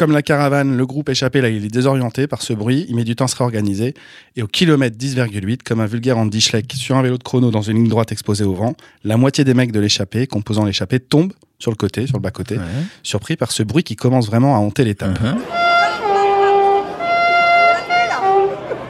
Comme 0.00 0.12
la 0.12 0.22
caravane, 0.22 0.78
le 0.78 0.86
groupe 0.86 1.10
échappé, 1.10 1.42
là, 1.42 1.50
il 1.50 1.62
est 1.62 1.68
désorienté 1.68 2.26
par 2.26 2.40
ce 2.40 2.54
bruit, 2.54 2.86
il 2.88 2.96
met 2.96 3.04
du 3.04 3.14
temps 3.14 3.26
à 3.26 3.28
se 3.28 3.36
réorganiser. 3.36 3.92
Et 4.34 4.42
au 4.42 4.46
kilomètre 4.46 4.96
10,8, 4.96 5.58
comme 5.62 5.78
un 5.80 5.84
vulgaire 5.84 6.16
Andy 6.16 6.40
Schleck 6.40 6.72
sur 6.72 6.96
un 6.96 7.02
vélo 7.02 7.18
de 7.18 7.22
chrono 7.22 7.50
dans 7.50 7.60
une 7.60 7.76
ligne 7.76 7.88
droite 7.88 8.10
exposée 8.10 8.44
au 8.44 8.54
vent, 8.54 8.76
la 9.04 9.18
moitié 9.18 9.44
des 9.44 9.52
mecs 9.52 9.72
de 9.72 9.78
l'échappée, 9.78 10.26
composant 10.26 10.64
l'échappée, 10.64 11.00
tombent 11.00 11.34
sur 11.58 11.70
le 11.70 11.76
côté, 11.76 12.06
sur 12.06 12.16
le 12.16 12.22
bas-côté, 12.22 12.56
Ouais. 12.56 12.64
surpris 13.02 13.36
par 13.36 13.52
ce 13.52 13.62
bruit 13.62 13.82
qui 13.82 13.94
commence 13.94 14.26
vraiment 14.26 14.56
à 14.56 14.58
hanter 14.58 14.84
l'étape. 14.84 15.18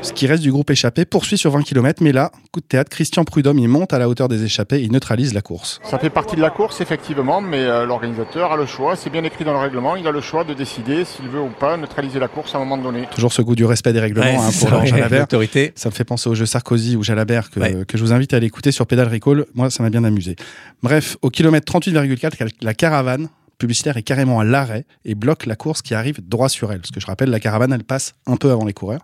Ce 0.02 0.14
qui 0.14 0.26
reste 0.26 0.42
du 0.42 0.50
groupe 0.50 0.70
échappé 0.70 1.04
poursuit 1.04 1.36
sur 1.36 1.50
20 1.50 1.62
km, 1.62 2.02
mais 2.02 2.12
là, 2.12 2.32
coup 2.52 2.60
de 2.60 2.64
théâtre, 2.64 2.88
Christian 2.90 3.24
Prudhomme, 3.24 3.58
il 3.58 3.68
monte 3.68 3.92
à 3.92 3.98
la 3.98 4.08
hauteur 4.08 4.28
des 4.28 4.42
échappés 4.44 4.76
et 4.76 4.82
il 4.84 4.92
neutralise 4.92 5.34
la 5.34 5.42
course. 5.42 5.78
Ça 5.84 5.98
fait 5.98 6.08
partie 6.08 6.36
de 6.36 6.40
la 6.40 6.48
course, 6.48 6.80
effectivement, 6.80 7.42
mais 7.42 7.58
euh, 7.58 7.84
l'organisateur 7.84 8.50
a 8.52 8.56
le 8.56 8.64
choix. 8.64 8.96
C'est 8.96 9.10
bien 9.10 9.22
écrit 9.24 9.44
dans 9.44 9.52
le 9.52 9.58
règlement. 9.58 9.96
Il 9.96 10.06
a 10.06 10.10
le 10.10 10.22
choix 10.22 10.42
de 10.44 10.54
décider 10.54 11.04
s'il 11.04 11.28
veut 11.28 11.40
ou 11.40 11.50
pas 11.50 11.76
neutraliser 11.76 12.18
la 12.18 12.28
course 12.28 12.54
à 12.54 12.58
un 12.58 12.60
moment 12.60 12.78
donné. 12.78 13.06
Toujours 13.14 13.32
ce 13.32 13.42
goût 13.42 13.54
du 13.54 13.66
respect 13.66 13.92
des 13.92 14.00
règlements 14.00 14.24
Ouais, 14.26 14.36
hein, 14.36 14.50
pour 14.58 14.70
Laurent 14.70 14.86
Jalabert. 14.86 15.20
l'autorité. 15.20 15.72
Ça 15.76 15.90
me 15.90 15.94
fait 15.94 16.04
penser 16.04 16.30
au 16.30 16.34
jeu 16.34 16.46
Sarkozy 16.46 16.96
ou 16.96 17.02
Jalabert 17.02 17.50
que, 17.50 17.60
Ouais. 17.60 17.84
que 17.86 17.98
je 17.98 18.02
vous 18.02 18.14
invite 18.14 18.32
à 18.32 18.38
aller 18.38 18.46
écouter 18.46 18.72
sur 18.72 18.86
Pédale 18.86 19.08
Recall. 19.08 19.44
Moi, 19.54 19.68
ça 19.68 19.82
m'a 19.82 19.90
bien 19.90 20.04
amusé. 20.04 20.34
Bref, 20.82 21.18
au 21.20 21.28
kilomètre 21.28 21.70
38,4, 21.70 22.48
la 22.62 22.72
caravane 22.74 23.28
publicitaire 23.60 23.96
est 23.96 24.02
carrément 24.02 24.40
à 24.40 24.44
l'arrêt 24.44 24.84
et 25.04 25.14
bloque 25.14 25.46
la 25.46 25.54
course 25.54 25.82
qui 25.82 25.94
arrive 25.94 26.18
droit 26.26 26.48
sur 26.48 26.72
elle. 26.72 26.80
Parce 26.80 26.90
que 26.90 26.98
je 26.98 27.06
rappelle, 27.06 27.30
la 27.30 27.38
caravane, 27.38 27.72
elle 27.72 27.84
passe 27.84 28.14
un 28.26 28.36
peu 28.36 28.50
avant 28.50 28.64
les 28.64 28.72
coureurs. 28.72 29.02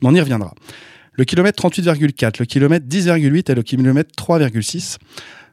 Mais 0.00 0.08
on 0.08 0.14
y 0.14 0.20
reviendra. 0.20 0.54
Le 1.14 1.24
kilomètre 1.24 1.60
38,4, 1.66 2.36
le 2.38 2.44
kilomètre 2.44 2.86
10,8 2.86 3.50
et 3.50 3.54
le 3.54 3.62
kilomètre 3.62 4.10
3,6, 4.16 4.98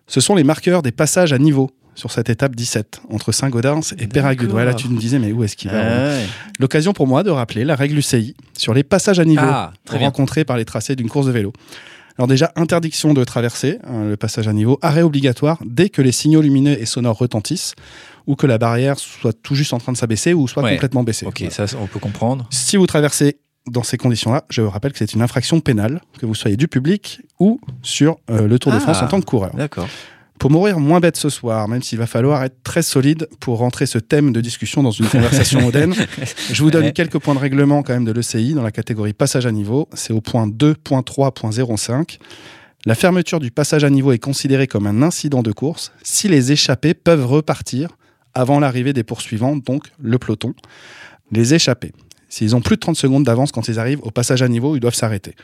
ce 0.06 0.20
sont 0.22 0.36
les 0.36 0.44
marqueurs 0.44 0.82
des 0.84 0.92
passages 0.92 1.34
à 1.34 1.40
niveau 1.40 1.72
sur 1.96 2.12
cette 2.12 2.30
étape 2.30 2.56
17, 2.56 3.02
entre 3.10 3.32
Saint-Gaudens 3.32 3.94
et 4.00 4.08
Péragude. 4.08 4.52
Ouais, 4.52 4.66
là, 4.66 4.74
tu 4.74 4.90
me 4.90 5.00
disais, 5.00 5.20
mais 5.20 5.32
où 5.32 5.44
est-ce 5.44 5.56
qu'il 5.56 5.70
va 5.72 5.78
ouais. 5.80 6.26
L'occasion 6.60 6.92
pour 6.92 7.08
moi 7.08 7.24
de 7.24 7.30
rappeler 7.30 7.64
la 7.66 7.76
règle 7.76 7.98
UCI 7.98 8.36
sur 8.58 8.74
les 8.74 8.84
passages 8.84 9.20
à 9.20 9.26
niveau 9.26 9.46
Ah, 9.46 9.74
bien. 9.90 10.00
rencontrés 10.00 10.44
par 10.44 10.58
les 10.58 10.66
tracés 10.66 10.96
d'une 10.96 11.08
course 11.08 11.28
de 11.28 11.32
vélo. 11.32 11.54
Alors 12.18 12.28
déjà, 12.28 12.52
interdiction 12.56 13.14
de 13.14 13.24
traverser 13.24 13.80
hein, 13.88 14.06
le 14.06 14.18
passage 14.18 14.48
à 14.48 14.54
niveau, 14.54 14.78
arrêt 14.82 15.02
obligatoire 15.02 15.58
dès 15.66 15.90
que 15.90 16.02
les 16.02 16.12
signaux 16.12 16.42
lumineux 16.42 16.80
et 16.80 16.86
sonores 16.86 17.18
retentissent 17.18 17.74
ou 18.28 18.36
que 18.36 18.48
la 18.48 18.58
barrière 18.58 18.98
soit 19.00 19.34
tout 19.34 19.56
juste 19.56 19.74
en 19.74 19.78
train 19.80 19.92
de 19.92 19.98
s'abaisser 19.98 20.34
ou 20.34 20.48
soit 20.48 20.64
Ouais. 20.64 20.74
complètement 20.74 21.04
baissée. 21.04 21.26
Ok, 21.26 21.40
Voilà. 21.50 21.68
ça, 21.68 21.78
on 21.82 21.88
peut 21.88 22.00
comprendre. 22.00 22.48
Si 22.52 22.78
vous 22.78 22.88
traversez 22.88 23.38
dans 23.68 23.84
ces 23.84 23.98
conditions-là, 23.98 24.44
je 24.50 24.62
vous 24.62 24.70
rappelle 24.70 24.92
que 24.92 24.98
c'est 24.98 25.14
une 25.14 25.22
infraction 25.22 25.60
pénale, 25.62 26.02
que 26.20 26.26
vous 26.26 26.36
soyez 26.36 26.58
du 26.58 26.68
public 26.68 27.22
ou 27.40 27.60
sur 27.82 28.18
euh, 28.30 28.48
le 28.48 28.60
Tour 28.60 28.72
de 28.72 28.78
Ah. 28.78 28.82
France 28.82 29.02
en 29.02 29.08
tant 29.08 29.20
que 29.20 29.26
coureur. 29.26 29.56
D'accord. 29.56 29.88
Pour 30.40 30.52
mourir 30.52 30.80
moins 30.80 31.00
bête 31.00 31.16
ce 31.16 31.30
soir, 31.30 31.70
même 31.70 31.82
s'il 31.82 31.98
va 32.00 32.08
falloir 32.08 32.44
être 32.44 32.58
très 32.64 32.82
solide 32.82 33.30
pour 33.40 33.60
rentrer 33.60 33.86
ce 33.86 33.98
thème 34.00 34.34
de 34.34 34.42
discussion 34.42 34.84
dans 34.84 34.92
une 34.92 35.06
conversation 35.06 35.62
moderne, 35.68 35.94
je 36.52 36.62
vous 36.64 36.72
donne 36.72 36.92
quelques 36.92 37.20
points 37.20 37.36
de 37.36 37.40
règlement 37.40 37.82
quand 37.84 37.94
même 37.94 38.04
de 38.04 38.12
l'ECI 38.12 38.54
dans 38.54 38.64
la 38.64 38.72
catégorie 38.72 39.14
passage 39.14 39.46
à 39.46 39.52
niveau. 39.52 39.88
C'est 39.94 40.12
au 40.12 40.20
point 40.20 40.48
2.3.05. 40.48 42.18
La 42.86 42.96
fermeture 42.96 43.40
du 43.40 43.52
passage 43.52 43.84
à 43.86 43.90
niveau 43.90 44.12
est 44.12 44.20
considérée 44.20 44.68
comme 44.68 44.88
un 44.88 45.02
incident 45.04 45.42
de 45.42 45.52
course 45.54 45.94
si 46.04 46.28
les 46.28 46.52
échappés 46.52 46.94
peuvent 46.94 47.26
repartir 47.26 47.90
avant 48.36 48.60
l'arrivée 48.60 48.94
des 48.94 49.04
poursuivants, 49.04 49.56
donc 49.56 49.86
le 50.02 50.18
peloton. 50.18 50.54
Les 51.32 51.54
échappés, 51.54 51.92
s'ils 52.30 52.56
ont 52.56 52.62
plus 52.62 52.76
de 52.76 52.82
30 52.82 52.96
secondes 52.96 53.24
d'avance 53.24 53.52
quand 53.52 53.68
ils 53.68 53.80
arrivent 53.80 54.02
au 54.04 54.12
passage 54.12 54.42
à 54.42 54.48
niveau, 54.48 54.76
ils 54.76 54.80
doivent 54.80 54.96
s'arrêter. 54.96 55.36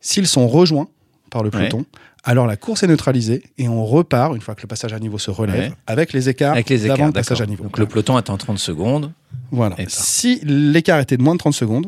S'ils 0.00 0.26
sont 0.26 0.48
rejoints 0.48 0.88
par 1.30 1.42
le 1.42 1.50
peloton, 1.50 1.84
alors 2.24 2.46
la 2.46 2.56
course 2.56 2.82
est 2.82 2.86
neutralisée 2.86 3.42
et 3.58 3.68
on 3.68 3.84
repart, 3.84 4.34
une 4.34 4.40
fois 4.40 4.54
que 4.54 4.62
le 4.62 4.66
passage 4.68 4.92
à 4.92 4.98
niveau 4.98 5.18
se 5.18 5.30
relève, 5.30 5.70
Ouais. 5.70 5.72
avec 5.86 6.12
les 6.12 6.28
écarts 6.28 6.52
Avec 6.52 6.68
les 6.70 6.78
d'avant 6.78 6.94
écarts, 6.94 7.06
le 7.08 7.12
passage 7.12 7.40
à 7.40 7.46
niveau. 7.46 7.64
Donc 7.64 7.78
le 7.78 7.86
peloton 7.86 8.16
attend 8.16 8.36
30 8.36 8.58
secondes. 8.58 9.12
Voilà. 9.50 9.76
Si 9.88 10.40
l'écart 10.44 11.00
était 11.00 11.16
de 11.16 11.22
moins 11.22 11.34
de 11.34 11.38
30 11.38 11.54
secondes, 11.54 11.86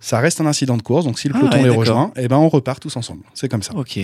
ça 0.00 0.18
reste 0.20 0.40
un 0.40 0.46
incident 0.46 0.76
de 0.76 0.82
course. 0.82 1.04
Donc 1.04 1.18
si 1.18 1.28
le 1.28 1.34
Ah 1.36 1.40
peloton 1.40 1.56
ouais, 1.58 1.62
les 1.64 1.70
rejoint, 1.70 2.12
eh 2.16 2.26
ben 2.28 2.36
on 2.36 2.48
repart 2.48 2.80
tous 2.80 2.96
ensemble. 2.96 3.22
C'est 3.34 3.48
comme 3.48 3.62
ça. 3.62 3.74
Ok. 3.74 4.00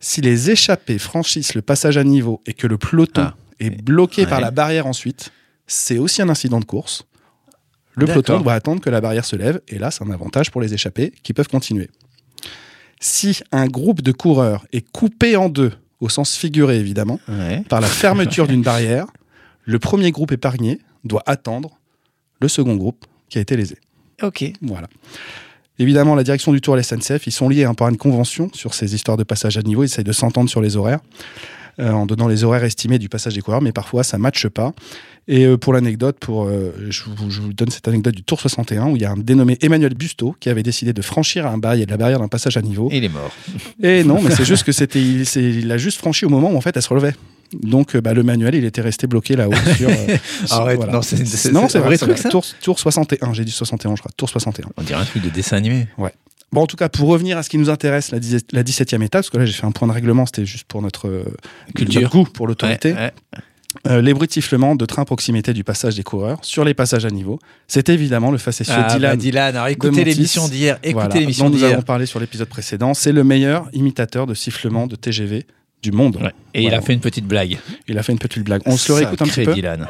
Si 0.00 0.20
les 0.20 0.50
échappés 0.50 0.98
franchissent 0.98 1.54
le 1.54 1.62
passage 1.62 1.96
à 1.96 2.04
niveau 2.04 2.40
et 2.46 2.52
que 2.52 2.66
le 2.66 2.76
peloton 2.78 3.22
Ah. 3.22 3.34
Est 3.60 3.70
bloqué 3.70 4.22
Ouais. 4.22 4.28
par 4.28 4.40
la 4.40 4.50
barrière 4.50 4.86
ensuite, 4.86 5.32
c'est 5.66 5.98
aussi 5.98 6.22
un 6.22 6.28
incident 6.28 6.60
de 6.60 6.64
course. 6.64 7.04
Le 7.96 8.06
peloton 8.06 8.40
doit 8.40 8.54
attendre 8.54 8.80
que 8.80 8.90
la 8.90 9.00
barrière 9.00 9.24
se 9.24 9.36
lève 9.36 9.60
et 9.68 9.78
là, 9.78 9.90
c'est 9.90 10.02
un 10.04 10.10
avantage 10.10 10.50
pour 10.50 10.60
les 10.60 10.74
échappés 10.74 11.12
qui 11.22 11.32
peuvent 11.32 11.48
continuer. 11.48 11.88
Si 13.00 13.40
un 13.52 13.66
groupe 13.66 14.02
de 14.02 14.12
coureurs 14.12 14.66
est 14.72 14.88
coupé 14.90 15.36
en 15.36 15.48
deux, 15.48 15.72
au 16.00 16.08
sens 16.08 16.34
figuré 16.36 16.78
évidemment, 16.78 17.20
Ouais. 17.28 17.62
par 17.68 17.80
la 17.80 17.86
fermeture 17.86 18.46
d'une 18.48 18.62
barrière, 18.62 19.06
le 19.64 19.78
premier 19.78 20.10
groupe 20.10 20.32
épargné 20.32 20.80
doit 21.04 21.22
attendre 21.26 21.78
le 22.40 22.48
second 22.48 22.76
groupe 22.76 23.04
qui 23.28 23.38
a 23.38 23.40
été 23.40 23.56
lésé. 23.56 23.76
Ok. 24.22 24.44
Voilà. 24.62 24.88
Évidemment, 25.78 26.14
la 26.14 26.22
direction 26.22 26.52
du 26.52 26.60
Tour 26.60 26.74
et 26.74 26.78
la 26.78 26.82
SNCF, 26.82 27.26
ils 27.26 27.32
sont 27.32 27.48
liés 27.48 27.64
hein, 27.64 27.74
par 27.74 27.88
une 27.88 27.96
convention 27.96 28.48
sur 28.54 28.74
ces 28.74 28.94
histoires 28.94 29.16
de 29.16 29.24
passage 29.24 29.56
à 29.58 29.62
niveau. 29.62 29.82
Ils 29.82 29.86
essayent 29.86 30.04
de 30.04 30.12
s'entendre 30.12 30.48
sur 30.48 30.60
les 30.60 30.76
horaires, 30.76 31.00
euh, 31.80 31.90
en 31.90 32.06
donnant 32.06 32.28
les 32.28 32.44
horaires 32.44 32.64
estimés 32.64 32.98
du 32.98 33.08
passage 33.08 33.34
des 33.34 33.40
coureurs, 33.40 33.62
mais 33.62 33.72
parfois 33.72 34.02
ça 34.04 34.16
ne 34.16 34.22
matche 34.22 34.48
pas. 34.48 34.72
Et 35.26 35.46
euh, 35.46 35.56
pour 35.56 35.72
l'anecdote, 35.72 36.16
pour, 36.20 36.44
euh, 36.44 36.74
je, 36.90 37.02
vous, 37.16 37.30
je 37.30 37.40
vous 37.40 37.52
donne 37.54 37.70
cette 37.70 37.88
anecdote 37.88 38.14
du 38.14 38.22
Tour 38.22 38.40
61, 38.40 38.88
où 38.90 38.96
il 38.96 39.02
y 39.02 39.04
a 39.06 39.10
un 39.10 39.16
dénommé 39.16 39.56
Emmanuel 39.62 39.94
Busto 39.94 40.36
qui 40.38 40.50
avait 40.50 40.62
décidé 40.62 40.92
de 40.92 41.00
franchir 41.02 41.46
un 41.46 41.56
barrière, 41.56 41.86
la 41.88 41.96
barrière 41.96 42.18
d'un 42.18 42.28
passage 42.28 42.56
à 42.56 42.62
niveau. 42.62 42.88
Et 42.92 42.98
il 42.98 43.04
est 43.04 43.08
mort. 43.08 43.30
Et 43.82 44.04
non, 44.04 44.20
mais 44.20 44.34
c'est 44.34 44.44
juste 44.44 44.64
que 44.64 44.72
c'était, 44.72 45.00
il, 45.00 45.72
a 45.72 45.78
juste 45.78 45.98
franchi 45.98 46.26
au 46.26 46.28
moment 46.28 46.50
où 46.52 46.56
en 46.56 46.60
fait 46.60 46.76
elle 46.76 46.82
se 46.82 46.88
relevait. 46.88 47.14
Donc 47.62 47.96
bah, 47.96 48.12
le 48.12 48.22
manuel, 48.22 48.54
il 48.54 48.64
était 48.64 48.80
resté 48.82 49.06
bloqué 49.06 49.36
là-haut. 49.36 49.52
sur, 49.76 49.88
euh, 49.88 49.94
sur- 50.44 50.56
Arrête, 50.56 50.76
voilà. 50.76 50.92
non, 50.92 51.02
c'est- 51.02 51.16
vrai, 51.16 51.68
vrai 51.78 51.96
c'est 51.96 52.06
truc, 52.06 52.18
ça 52.18 52.28
Tour, 52.28 52.44
tour 52.60 52.78
61, 52.78 53.32
j'ai 53.32 53.44
dit 53.44 53.52
61, 53.52 53.96
je 53.96 54.00
crois. 54.00 54.12
Tour 54.16 54.28
61. 54.28 54.68
On 54.76 54.82
dirait 54.82 55.00
un 55.00 55.04
truc 55.04 55.22
de 55.22 55.30
dessin 55.30 55.56
animé. 55.56 55.86
Bon, 56.52 56.62
en 56.62 56.66
tout 56.66 56.76
cas, 56.76 56.88
pour 56.88 57.08
revenir 57.08 57.36
à 57.38 57.42
ce 57.42 57.50
qui 57.50 57.58
nous 57.58 57.70
intéresse, 57.70 58.10
la, 58.12 58.20
17 58.20 58.52
la 58.52 58.62
17e 58.62 58.96
étape, 59.02 59.22
parce 59.22 59.30
que 59.30 59.38
là 59.38 59.44
j'ai 59.44 59.52
fait 59.52 59.66
un 59.66 59.72
point 59.72 59.88
de 59.88 59.92
règlement, 59.92 60.24
c'était 60.26 60.46
juste 60.46 60.66
pour 60.68 60.82
notre, 60.82 61.08
euh, 61.08 61.24
Culture. 61.74 62.02
notre 62.02 62.12
goût 62.12 62.24
pour 62.24 62.46
l'autorité. 62.46 62.92
Ouais, 62.92 62.98
ouais. 63.00 63.40
Euh, 63.88 64.00
les 64.00 64.14
bruits 64.14 64.28
de 64.28 64.32
sifflement 64.32 64.76
de 64.76 64.86
train 64.86 65.02
à 65.02 65.04
proximité 65.04 65.52
du 65.52 65.64
passage 65.64 65.96
des 65.96 66.04
coureurs 66.04 66.38
sur 66.42 66.64
les 66.64 66.74
passages 66.74 67.04
à 67.04 67.10
niveau. 67.10 67.40
C'est 67.66 67.88
évidemment 67.88 68.30
le 68.30 68.38
facétieux 68.38 68.72
Ah, 68.76 68.82
bah, 68.86 68.94
Dylan. 68.94 69.16
Dylan. 69.16 69.56
Alors 69.56 69.66
écoutez 69.66 70.04
l'émission 70.04 70.46
d'hier. 70.46 70.76
Écoutez 70.84 70.92
voilà, 70.92 71.14
l'émission 71.16 71.46
dont 71.46 71.50
nous 71.50 71.56
d'hier. 71.56 71.72
avons 71.72 71.82
parlé 71.82 72.06
sur 72.06 72.20
l'épisode 72.20 72.46
précédent. 72.48 72.94
C'est 72.94 73.10
le 73.10 73.24
meilleur 73.24 73.68
imitateur 73.72 74.28
de 74.28 74.34
sifflement 74.34 74.86
de 74.86 74.94
TGV 74.94 75.44
du 75.82 75.90
monde. 75.90 76.18
Ouais. 76.22 76.30
Et 76.54 76.62
il 76.62 76.72
a 76.72 76.80
fait 76.82 76.92
une 76.94 77.00
petite 77.00 77.26
blague. 77.26 77.58
Il 77.88 77.98
a 77.98 78.04
fait 78.04 78.12
une 78.12 78.20
petite 78.20 78.44
blague. 78.44 78.62
On 78.64 78.76
se 78.76 78.92
le 78.92 78.94
réécoute 78.98 79.20
un 79.20 79.24
petit 79.24 79.30
Sacré 79.34 79.44
peu. 79.46 79.54
Dylan. 79.54 79.88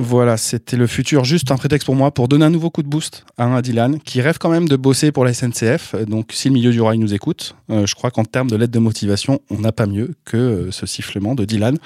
Voilà, 0.00 0.36
c'était 0.36 0.76
le 0.76 0.86
futur, 0.86 1.24
juste 1.24 1.50
un 1.50 1.56
prétexte 1.56 1.84
pour 1.84 1.96
moi 1.96 2.12
pour 2.12 2.28
donner 2.28 2.44
un 2.44 2.50
nouveau 2.50 2.70
coup 2.70 2.84
de 2.84 2.88
boost 2.88 3.24
à 3.36 3.60
Dylan 3.62 3.98
qui 3.98 4.20
rêve 4.20 4.38
quand 4.38 4.48
même 4.48 4.68
de 4.68 4.76
bosser 4.76 5.10
pour 5.10 5.24
la 5.24 5.34
SNCF. 5.34 5.96
Donc, 6.06 6.30
si 6.32 6.48
le 6.48 6.54
milieu 6.54 6.70
du 6.70 6.80
rail 6.80 6.98
nous 6.98 7.14
écoute, 7.14 7.56
euh, 7.70 7.84
je 7.84 7.96
crois 7.96 8.12
qu'en 8.12 8.24
termes 8.24 8.48
de 8.48 8.54
lettre 8.54 8.72
de 8.72 8.78
motivation, 8.78 9.40
on 9.50 9.58
n'a 9.58 9.72
pas 9.72 9.86
mieux 9.86 10.14
que 10.24 10.36
euh, 10.36 10.70
ce 10.70 10.86
sifflement 10.86 11.34
de 11.34 11.44
Dylan. 11.44 11.78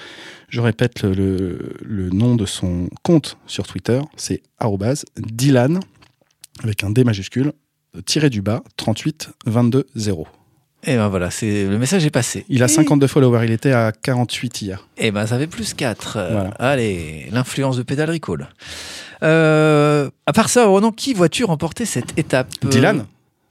Je 0.51 0.61
répète 0.61 1.05
le, 1.05 2.11
nom 2.13 2.37
de 2.37 2.45
son 2.45 2.91
compte 3.03 3.39
sur 3.47 3.67
Twitter, 3.67 4.01
c'est 4.17 4.43
Dylan 5.17 5.81
avec 6.63 6.85
un 6.85 6.91
D 6.91 7.05
majuscule 7.05 7.53
tiré 8.05 8.29
du 8.29 8.43
bas 8.43 8.63
38 8.77 9.31
22 9.47 9.87
0. 9.95 10.27
Et 10.85 10.97
ben 10.97 11.09
voilà, 11.09 11.31
c'est 11.31 11.65
le 11.65 11.79
message 11.79 12.05
est 12.05 12.11
passé. 12.11 12.45
Il 12.49 12.63
a 12.63 12.69
52 12.69 13.07
followers, 13.07 13.45
il 13.45 13.53
était 13.53 13.73
à 13.73 13.93
48 13.93 14.63
hier. 14.63 14.89
Et 14.99 15.13
ben 15.13 15.27
ça 15.27 15.39
fait 15.39 15.47
plus 15.47 15.75
4. 15.75 16.19
Voilà. 16.33 16.51
Allez, 16.59 17.29
l'influence 17.31 17.77
de 17.77 17.83
Pédale 17.83 18.11
Recall. 18.11 18.49
Euh, 19.23 20.11
à 20.27 20.33
part 20.33 20.49
ça, 20.49 20.67
Ronan, 20.67 20.91
qui 20.91 21.15
vois-tu 21.15 21.45
remporter 21.45 21.85
cette 21.85 22.19
étape 22.19 22.49
Euh, 22.65 22.69
Dylan 22.69 23.05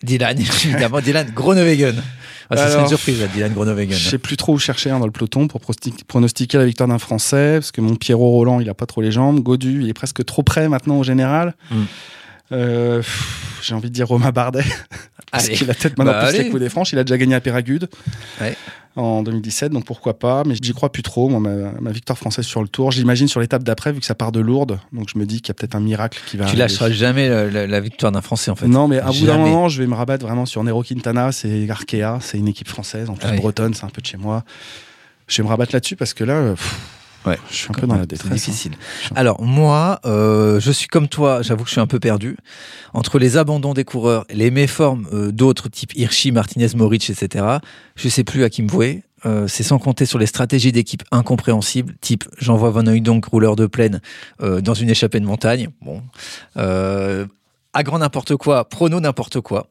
Dylan, 0.03 0.37
évidemment. 0.65 0.99
Dylan 0.99 1.29
Groenewegen. 1.33 1.95
Ah, 2.49 2.57
ça 2.57 2.69
serait 2.69 2.81
une 2.81 2.87
surprise, 2.89 3.21
là, 3.21 3.27
Dylan 3.27 3.53
Groenewegen. 3.53 3.97
Je 3.97 4.09
sais 4.09 4.17
plus 4.17 4.35
trop 4.35 4.53
où 4.53 4.59
chercher 4.59 4.89
hein, 4.89 4.99
dans 4.99 5.05
le 5.05 5.11
peloton 5.11 5.47
pour 5.47 5.61
pronostiquer 6.07 6.57
la 6.57 6.65
victoire 6.65 6.89
d'un 6.89 6.99
Français, 6.99 7.59
parce 7.59 7.71
que 7.71 7.79
mon 7.79 7.95
Pierrot 7.95 8.29
Roland, 8.31 8.59
il 8.59 8.69
a 8.69 8.73
pas 8.73 8.85
trop 8.87 9.01
les 9.01 9.11
jambes. 9.11 9.39
Godu, 9.39 9.81
il 9.83 9.89
est 9.89 9.93
presque 9.93 10.25
trop 10.25 10.43
près 10.43 10.67
maintenant 10.67 10.99
au 10.99 11.03
général. 11.03 11.55
Mm. 11.69 11.83
Euh, 12.51 13.01
J'ai 13.61 13.75
envie 13.75 13.89
de 13.89 13.93
dire 13.93 14.07
Romain 14.07 14.31
Bardet, 14.31 14.63
parce 15.31 15.47
qu'il 15.49 15.69
a 15.69 15.73
peut-être 15.73 15.97
maintenant 15.97 16.13
Bah, 16.13 16.25
plus 16.25 16.33
les 16.33 16.39
allez. 16.41 16.49
coups 16.49 16.61
des 16.61 16.69
franches. 16.69 16.91
Il 16.93 16.99
a 16.99 17.03
déjà 17.03 17.17
gagné 17.17 17.35
à 17.35 17.41
Péragude 17.41 17.87
Ouais. 18.41 18.55
en 18.95 19.21
2017, 19.23 19.71
donc 19.71 19.85
pourquoi 19.85 20.17
pas. 20.17 20.43
Mais 20.45 20.55
j'y 20.61 20.73
crois 20.73 20.91
plus 20.91 21.03
trop. 21.03 21.29
Moi, 21.29 21.39
ma, 21.39 21.71
ma 21.79 21.91
victoire 21.91 22.17
française 22.17 22.45
sur 22.45 22.61
le 22.61 22.67
Tour, 22.67 22.91
j'imagine 22.91 23.27
sur 23.27 23.39
l'étape 23.39 23.63
d'après, 23.63 23.91
vu 23.93 23.99
que 23.99 24.05
ça 24.05 24.15
part 24.15 24.31
de 24.31 24.39
Lourdes. 24.39 24.79
Donc 24.91 25.09
je 25.13 25.19
me 25.19 25.25
dis 25.25 25.41
qu'il 25.41 25.49
y 25.49 25.51
a 25.51 25.53
peut-être 25.53 25.75
un 25.75 25.79
miracle 25.79 26.19
qui 26.27 26.37
va 26.37 26.45
Tu 26.45 26.55
lâcheras 26.55 26.89
jamais 26.89 27.29
la, 27.29 27.45
la- 27.49 27.67
la 27.67 27.79
victoire 27.79 28.11
d'un 28.11 28.21
Français, 28.21 28.49
en 28.51 28.55
fait. 28.55 28.67
Non, 28.67 28.87
mais 28.87 28.99
à 28.99 29.05
bout 29.11 29.25
d'un 29.27 29.37
moment, 29.37 29.69
je 29.69 29.81
vais 29.81 29.87
me 29.87 29.95
rabattre 29.95 30.25
vraiment 30.25 30.45
sur 30.47 30.63
Nero 30.63 30.81
Quintana. 30.83 31.31
C'est 31.31 31.69
Arkea, 31.69 32.17
c'est 32.19 32.37
une 32.39 32.47
équipe 32.47 32.67
française, 32.67 33.09
en 33.09 33.13
plus 33.13 33.27
Ah 33.29 33.33
oui. 33.33 33.37
bretonne, 33.37 33.73
c'est 33.75 33.85
un 33.85 33.89
peu 33.89 34.01
de 34.01 34.07
chez 34.07 34.17
moi. 34.17 34.43
Je 35.27 35.37
vais 35.37 35.43
me 35.43 35.49
rabattre 35.49 35.73
là-dessus 35.73 35.95
parce 35.95 36.13
que 36.13 36.23
là, 36.25 36.51
pff, 36.55 36.79
Ouais. 37.25 37.37
je 37.49 37.55
suis 37.55 37.67
un 37.69 37.73
peu 37.73 37.85
dans 37.87 37.95
la 37.95 38.05
détresse. 38.05 38.49
hein. 38.49 39.11
Alors 39.15 39.41
moi, 39.41 39.99
euh, 40.05 40.59
je 40.59 40.71
suis 40.71 40.87
comme 40.87 41.07
toi, 41.07 41.41
j'avoue 41.41 41.63
que 41.63 41.69
je 41.69 41.73
suis 41.73 41.81
un 41.81 41.87
peu 41.87 41.99
perdu. 41.99 42.35
Entre 42.93 43.19
les 43.19 43.37
abandons 43.37 43.73
des 43.73 43.83
coureurs, 43.83 44.25
les 44.31 44.49
méformes 44.51 45.07
euh, 45.13 45.31
d'autres, 45.31 45.69
type 45.69 45.95
Hirschi, 45.95 46.31
Martinez, 46.31 46.67
Moritz, 46.75 47.09
etc., 47.09 47.45
je 47.95 48.09
sais 48.09 48.23
plus 48.23 48.43
à 48.43 48.49
qui 48.49 48.63
me 48.63 48.67
vouer. 48.69 49.03
Euh, 49.27 49.47
c'est 49.47 49.61
sans 49.61 49.77
compter 49.77 50.07
sur 50.07 50.17
les 50.17 50.25
stratégies 50.25 50.71
d'équipe 50.71 51.03
incompréhensibles, 51.11 51.93
type 52.01 52.23
j'envoie 52.39 52.71
Van 52.71 52.81
donc 52.81 53.25
rouleur 53.25 53.55
de 53.55 53.67
plaine 53.67 54.01
euh, 54.41 54.61
dans 54.61 54.73
une 54.73 54.89
échappée 54.89 55.19
de 55.19 55.25
montagne. 55.25 55.69
Bon, 55.83 56.01
euh, 56.57 57.27
à 57.73 57.83
grand 57.83 57.99
n'importe 57.99 58.35
quoi, 58.35 58.67
prono 58.67 58.99
n'importe 58.99 59.39
quoi. 59.41 59.67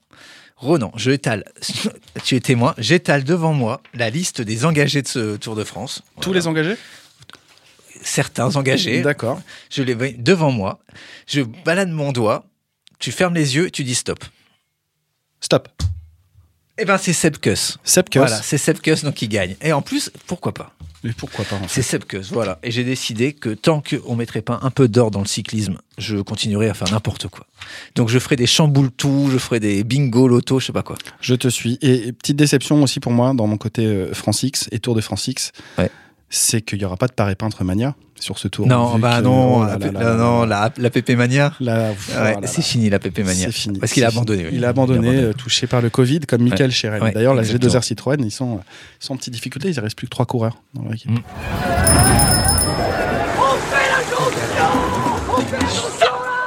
Ronan, 0.56 0.92
je 0.94 1.10
étale, 1.10 1.44
tu 2.22 2.36
es 2.36 2.40
témoin, 2.40 2.74
j'étale 2.78 3.24
devant 3.24 3.52
moi 3.54 3.80
la 3.94 4.08
liste 4.10 4.40
des 4.40 4.64
engagés 4.66 5.02
de 5.02 5.08
ce 5.08 5.36
Tour 5.36 5.56
de 5.56 5.64
France. 5.64 6.02
Tous 6.20 6.28
Voilà. 6.28 6.40
les 6.40 6.46
engagés? 6.46 6.76
Certains 8.02 8.56
engagés. 8.56 9.02
D'accord. 9.02 9.40
Je 9.70 9.82
les 9.82 9.94
vois 9.94 10.12
devant 10.16 10.50
moi. 10.50 10.80
Je 11.26 11.42
balade 11.42 11.90
mon 11.90 12.12
doigt. 12.12 12.46
Tu 12.98 13.12
fermes 13.12 13.34
les 13.34 13.56
yeux 13.56 13.66
et 13.66 13.70
tu 13.70 13.84
dis 13.84 13.94
stop. 13.94 14.24
Stop. 15.40 15.68
Eh 16.78 16.84
ben, 16.84 16.98
c'est 16.98 17.12
Sepkus. 17.12 17.78
Sepkus. 17.84 18.20
Voilà, 18.20 18.40
c'est 18.42 18.58
Sepkus 18.58 19.02
donc 19.04 19.14
qui 19.14 19.28
gagne. 19.28 19.56
Et 19.60 19.72
en 19.72 19.82
plus, 19.82 20.10
pourquoi 20.26 20.52
pas? 20.54 20.74
Mais 21.02 21.12
pourquoi 21.12 21.46
pas 21.46 21.56
en 21.56 21.62
fait? 21.62 21.68
C'est 21.68 21.82
Sepkus, 21.82 22.30
voilà. 22.30 22.58
Et 22.62 22.70
j'ai 22.70 22.84
décidé 22.84 23.32
que 23.32 23.50
tant 23.50 23.82
qu'on 23.82 24.16
mettrait 24.16 24.42
pas 24.42 24.58
un 24.62 24.70
peu 24.70 24.86
d'or 24.86 25.10
dans 25.10 25.20
le 25.20 25.26
cyclisme, 25.26 25.78
je 25.96 26.18
continuerai 26.18 26.68
à 26.68 26.74
faire 26.74 26.90
n'importe 26.90 27.28
quoi. 27.28 27.46
Donc 27.94 28.10
je 28.10 28.18
ferai 28.18 28.36
des 28.36 28.46
chamboules 28.46 28.90
tout, 28.90 29.30
je 29.32 29.38
ferai 29.38 29.60
des 29.60 29.82
bingo, 29.82 30.28
loto, 30.28 30.60
je 30.60 30.66
sais 30.66 30.72
pas 30.72 30.82
quoi. 30.82 30.96
Je 31.22 31.34
te 31.34 31.48
suis. 31.48 31.78
Et, 31.80 32.08
et 32.08 32.12
petite 32.12 32.36
déception 32.36 32.82
aussi 32.82 33.00
pour 33.00 33.12
moi 33.12 33.32
dans 33.34 33.46
mon 33.46 33.56
côté 33.56 33.86
euh, 33.86 34.12
France 34.12 34.42
X 34.42 34.68
et 34.72 34.78
Tour 34.78 34.94
de 34.94 35.00
France 35.00 35.26
X. 35.26 35.52
Ouais. 35.78 35.90
C'est 36.32 36.62
qu'il 36.62 36.78
n'y 36.78 36.84
aura 36.84 36.96
pas 36.96 37.08
de 37.08 37.12
paré 37.12 37.34
peintre 37.34 37.64
mania 37.64 37.96
sur 38.20 38.38
ce 38.38 38.46
tour. 38.46 38.66
non, 38.68 38.94
Vu 38.94 39.00
bah 39.00 39.18
que- 39.18 39.24
non, 39.24 39.62
oh 39.62 39.64
la, 39.64 39.78
la- 39.78 40.14
non, 40.14 40.44
la, 40.44 40.70
la 40.76 40.90
PP 40.90 41.16
Mania. 41.16 41.52
C'est 42.44 42.62
fini 42.62 42.88
la 42.88 43.00
PP 43.00 43.18
Mania. 43.24 43.46
C'est 43.46 43.52
fini. 43.52 43.78
Parce 43.80 43.92
qu'il 43.92 44.04
a 44.04 44.08
abandonné. 44.08 44.46
Il 44.52 44.64
a 44.64 44.68
abandonné, 44.68 45.08
euh, 45.16 45.32
touché 45.32 45.66
par 45.66 45.80
le 45.82 45.90
Covid, 45.90 46.20
comme 46.20 46.42
Michael 46.42 46.70
Chérel. 46.70 47.02
Ouais, 47.02 47.10
D'ailleurs, 47.12 47.34
la 47.34 47.42
exactement. 47.42 47.72
G2R 47.72 47.82
Citroën, 47.82 48.22
ils 48.24 48.30
sont, 48.30 48.60
sont 49.00 49.14
en 49.14 49.16
petite 49.16 49.32
difficulté. 49.34 49.70
Il 49.70 49.76
ne 49.76 49.80
reste 49.80 49.96
plus 49.96 50.06
que 50.06 50.10
trois 50.12 50.26
coureurs 50.26 50.56
dans 50.74 50.82
leur 50.84 50.92
équipe. 50.94 51.10
Mm. 51.10 51.22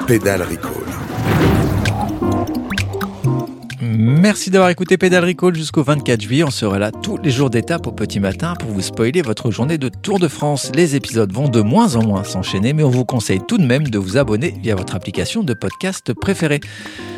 Pédale 0.08 0.44
Recall. 0.44 1.63
Merci 3.96 4.50
d'avoir 4.50 4.72
écouté 4.72 4.98
Pédale 4.98 5.24
Recall 5.24 5.54
jusqu'au 5.56 5.84
24 5.84 6.20
juillet. 6.20 6.44
On 6.44 6.50
sera 6.50 6.80
là 6.80 6.92
tous 6.92 7.18
les 7.18 7.30
jours 7.30 7.52
d'étape 7.52 7.86
au 7.86 7.92
petit 7.92 8.20
matin 8.20 8.56
pour 8.60 8.72
vous 8.72 8.82
spoiler 8.82 9.22
votre 9.22 9.52
journée 9.52 9.78
de 9.78 9.88
Tour 9.90 10.18
de 10.18 10.28
France. 10.28 10.72
Les 10.74 10.96
épisodes 10.96 11.32
vont 11.32 11.48
de 11.48 11.62
moins 11.62 11.96
en 11.96 12.04
moins 12.04 12.24
s'enchaîner, 12.24 12.74
mais 12.74 12.84
on 12.84 12.90
vous 12.90 13.06
conseille 13.06 13.42
tout 13.48 13.60
de 13.60 13.66
même 13.66 13.88
de 13.88 14.00
vous 14.00 14.18
abonner 14.18 14.56
via 14.64 14.76
votre 14.76 14.96
application 14.96 15.44
de 15.44 15.54
podcast 15.54 16.12
préférée. 16.14 16.60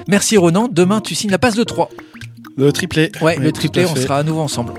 Merci 0.09 0.35
Ronan. 0.35 0.67
Demain, 0.69 0.99
tu 0.99 1.15
signes 1.15 1.31
la 1.31 1.39
passe 1.39 1.55
de 1.55 1.63
3. 1.63 1.89
Le 2.57 2.71
triplé. 2.73 3.09
Ouais, 3.21 3.35
Oui, 3.37 3.43
le 3.45 3.51
triplé, 3.53 3.85
on 3.85 3.95
sera 3.95 4.17
à 4.17 4.23
nouveau 4.23 4.41
ensemble. 4.41 4.73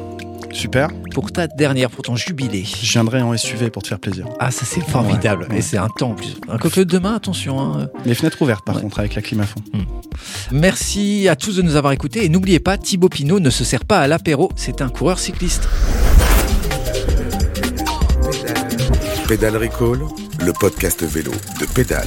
Super. 0.53 0.91
Pour 1.16 1.32
ta 1.32 1.46
dernière, 1.46 1.88
pour 1.88 2.02
ton 2.04 2.14
jubilé. 2.14 2.62
Je 2.66 2.92
viendrai 2.92 3.23
en 3.23 3.35
SUV 3.35 3.70
pour 3.70 3.82
te 3.82 3.88
faire 3.88 3.99
plaisir. 3.99 4.26
Ah, 4.38 4.50
ça 4.50 4.66
c'est 4.66 4.82
formidable. 4.82 5.44
Ouais, 5.44 5.49
ouais. 5.52 5.58
Et 5.61 5.62
c'est 5.62 5.78
un 5.78 5.88
temps 5.88 6.11
en 6.11 6.14
plus. 6.14 6.37
Un 6.46 6.58
coque 6.58 6.78
demain, 6.80 7.14
attention. 7.14 7.58
hein. 7.58 7.88
Les 8.04 8.14
fenêtres 8.14 8.42
ouvertes, 8.42 8.66
par 8.66 8.76
Ouais. 8.76 8.82
contre, 8.82 8.99
avec 8.99 9.14
la 9.14 9.23
clim 9.23 9.40
à 9.40 9.46
fond. 9.46 9.61
Merci 10.52 11.26
à 11.30 11.35
tous 11.35 11.56
de 11.56 11.62
nous 11.62 11.75
avoir 11.76 11.94
écoutés. 11.94 12.26
Et 12.26 12.28
n'oubliez 12.28 12.61
pas, 12.61 12.76
Thibaut 12.76 13.08
Pinot 13.08 13.40
ne 13.40 13.49
se 13.49 13.64
sert 13.64 13.87
pas 13.87 14.00
à 14.00 14.06
l'apéro. 14.08 14.52
C'est 14.56 14.82
un 14.82 14.90
coureur 14.90 15.18
cycliste. 15.18 15.66
Pédale 19.26 19.56
Recall, 19.56 20.00
le 20.44 20.52
podcast 20.52 21.02
vélo 21.02 21.32
de 21.58 21.64
Pédale. 21.64 22.04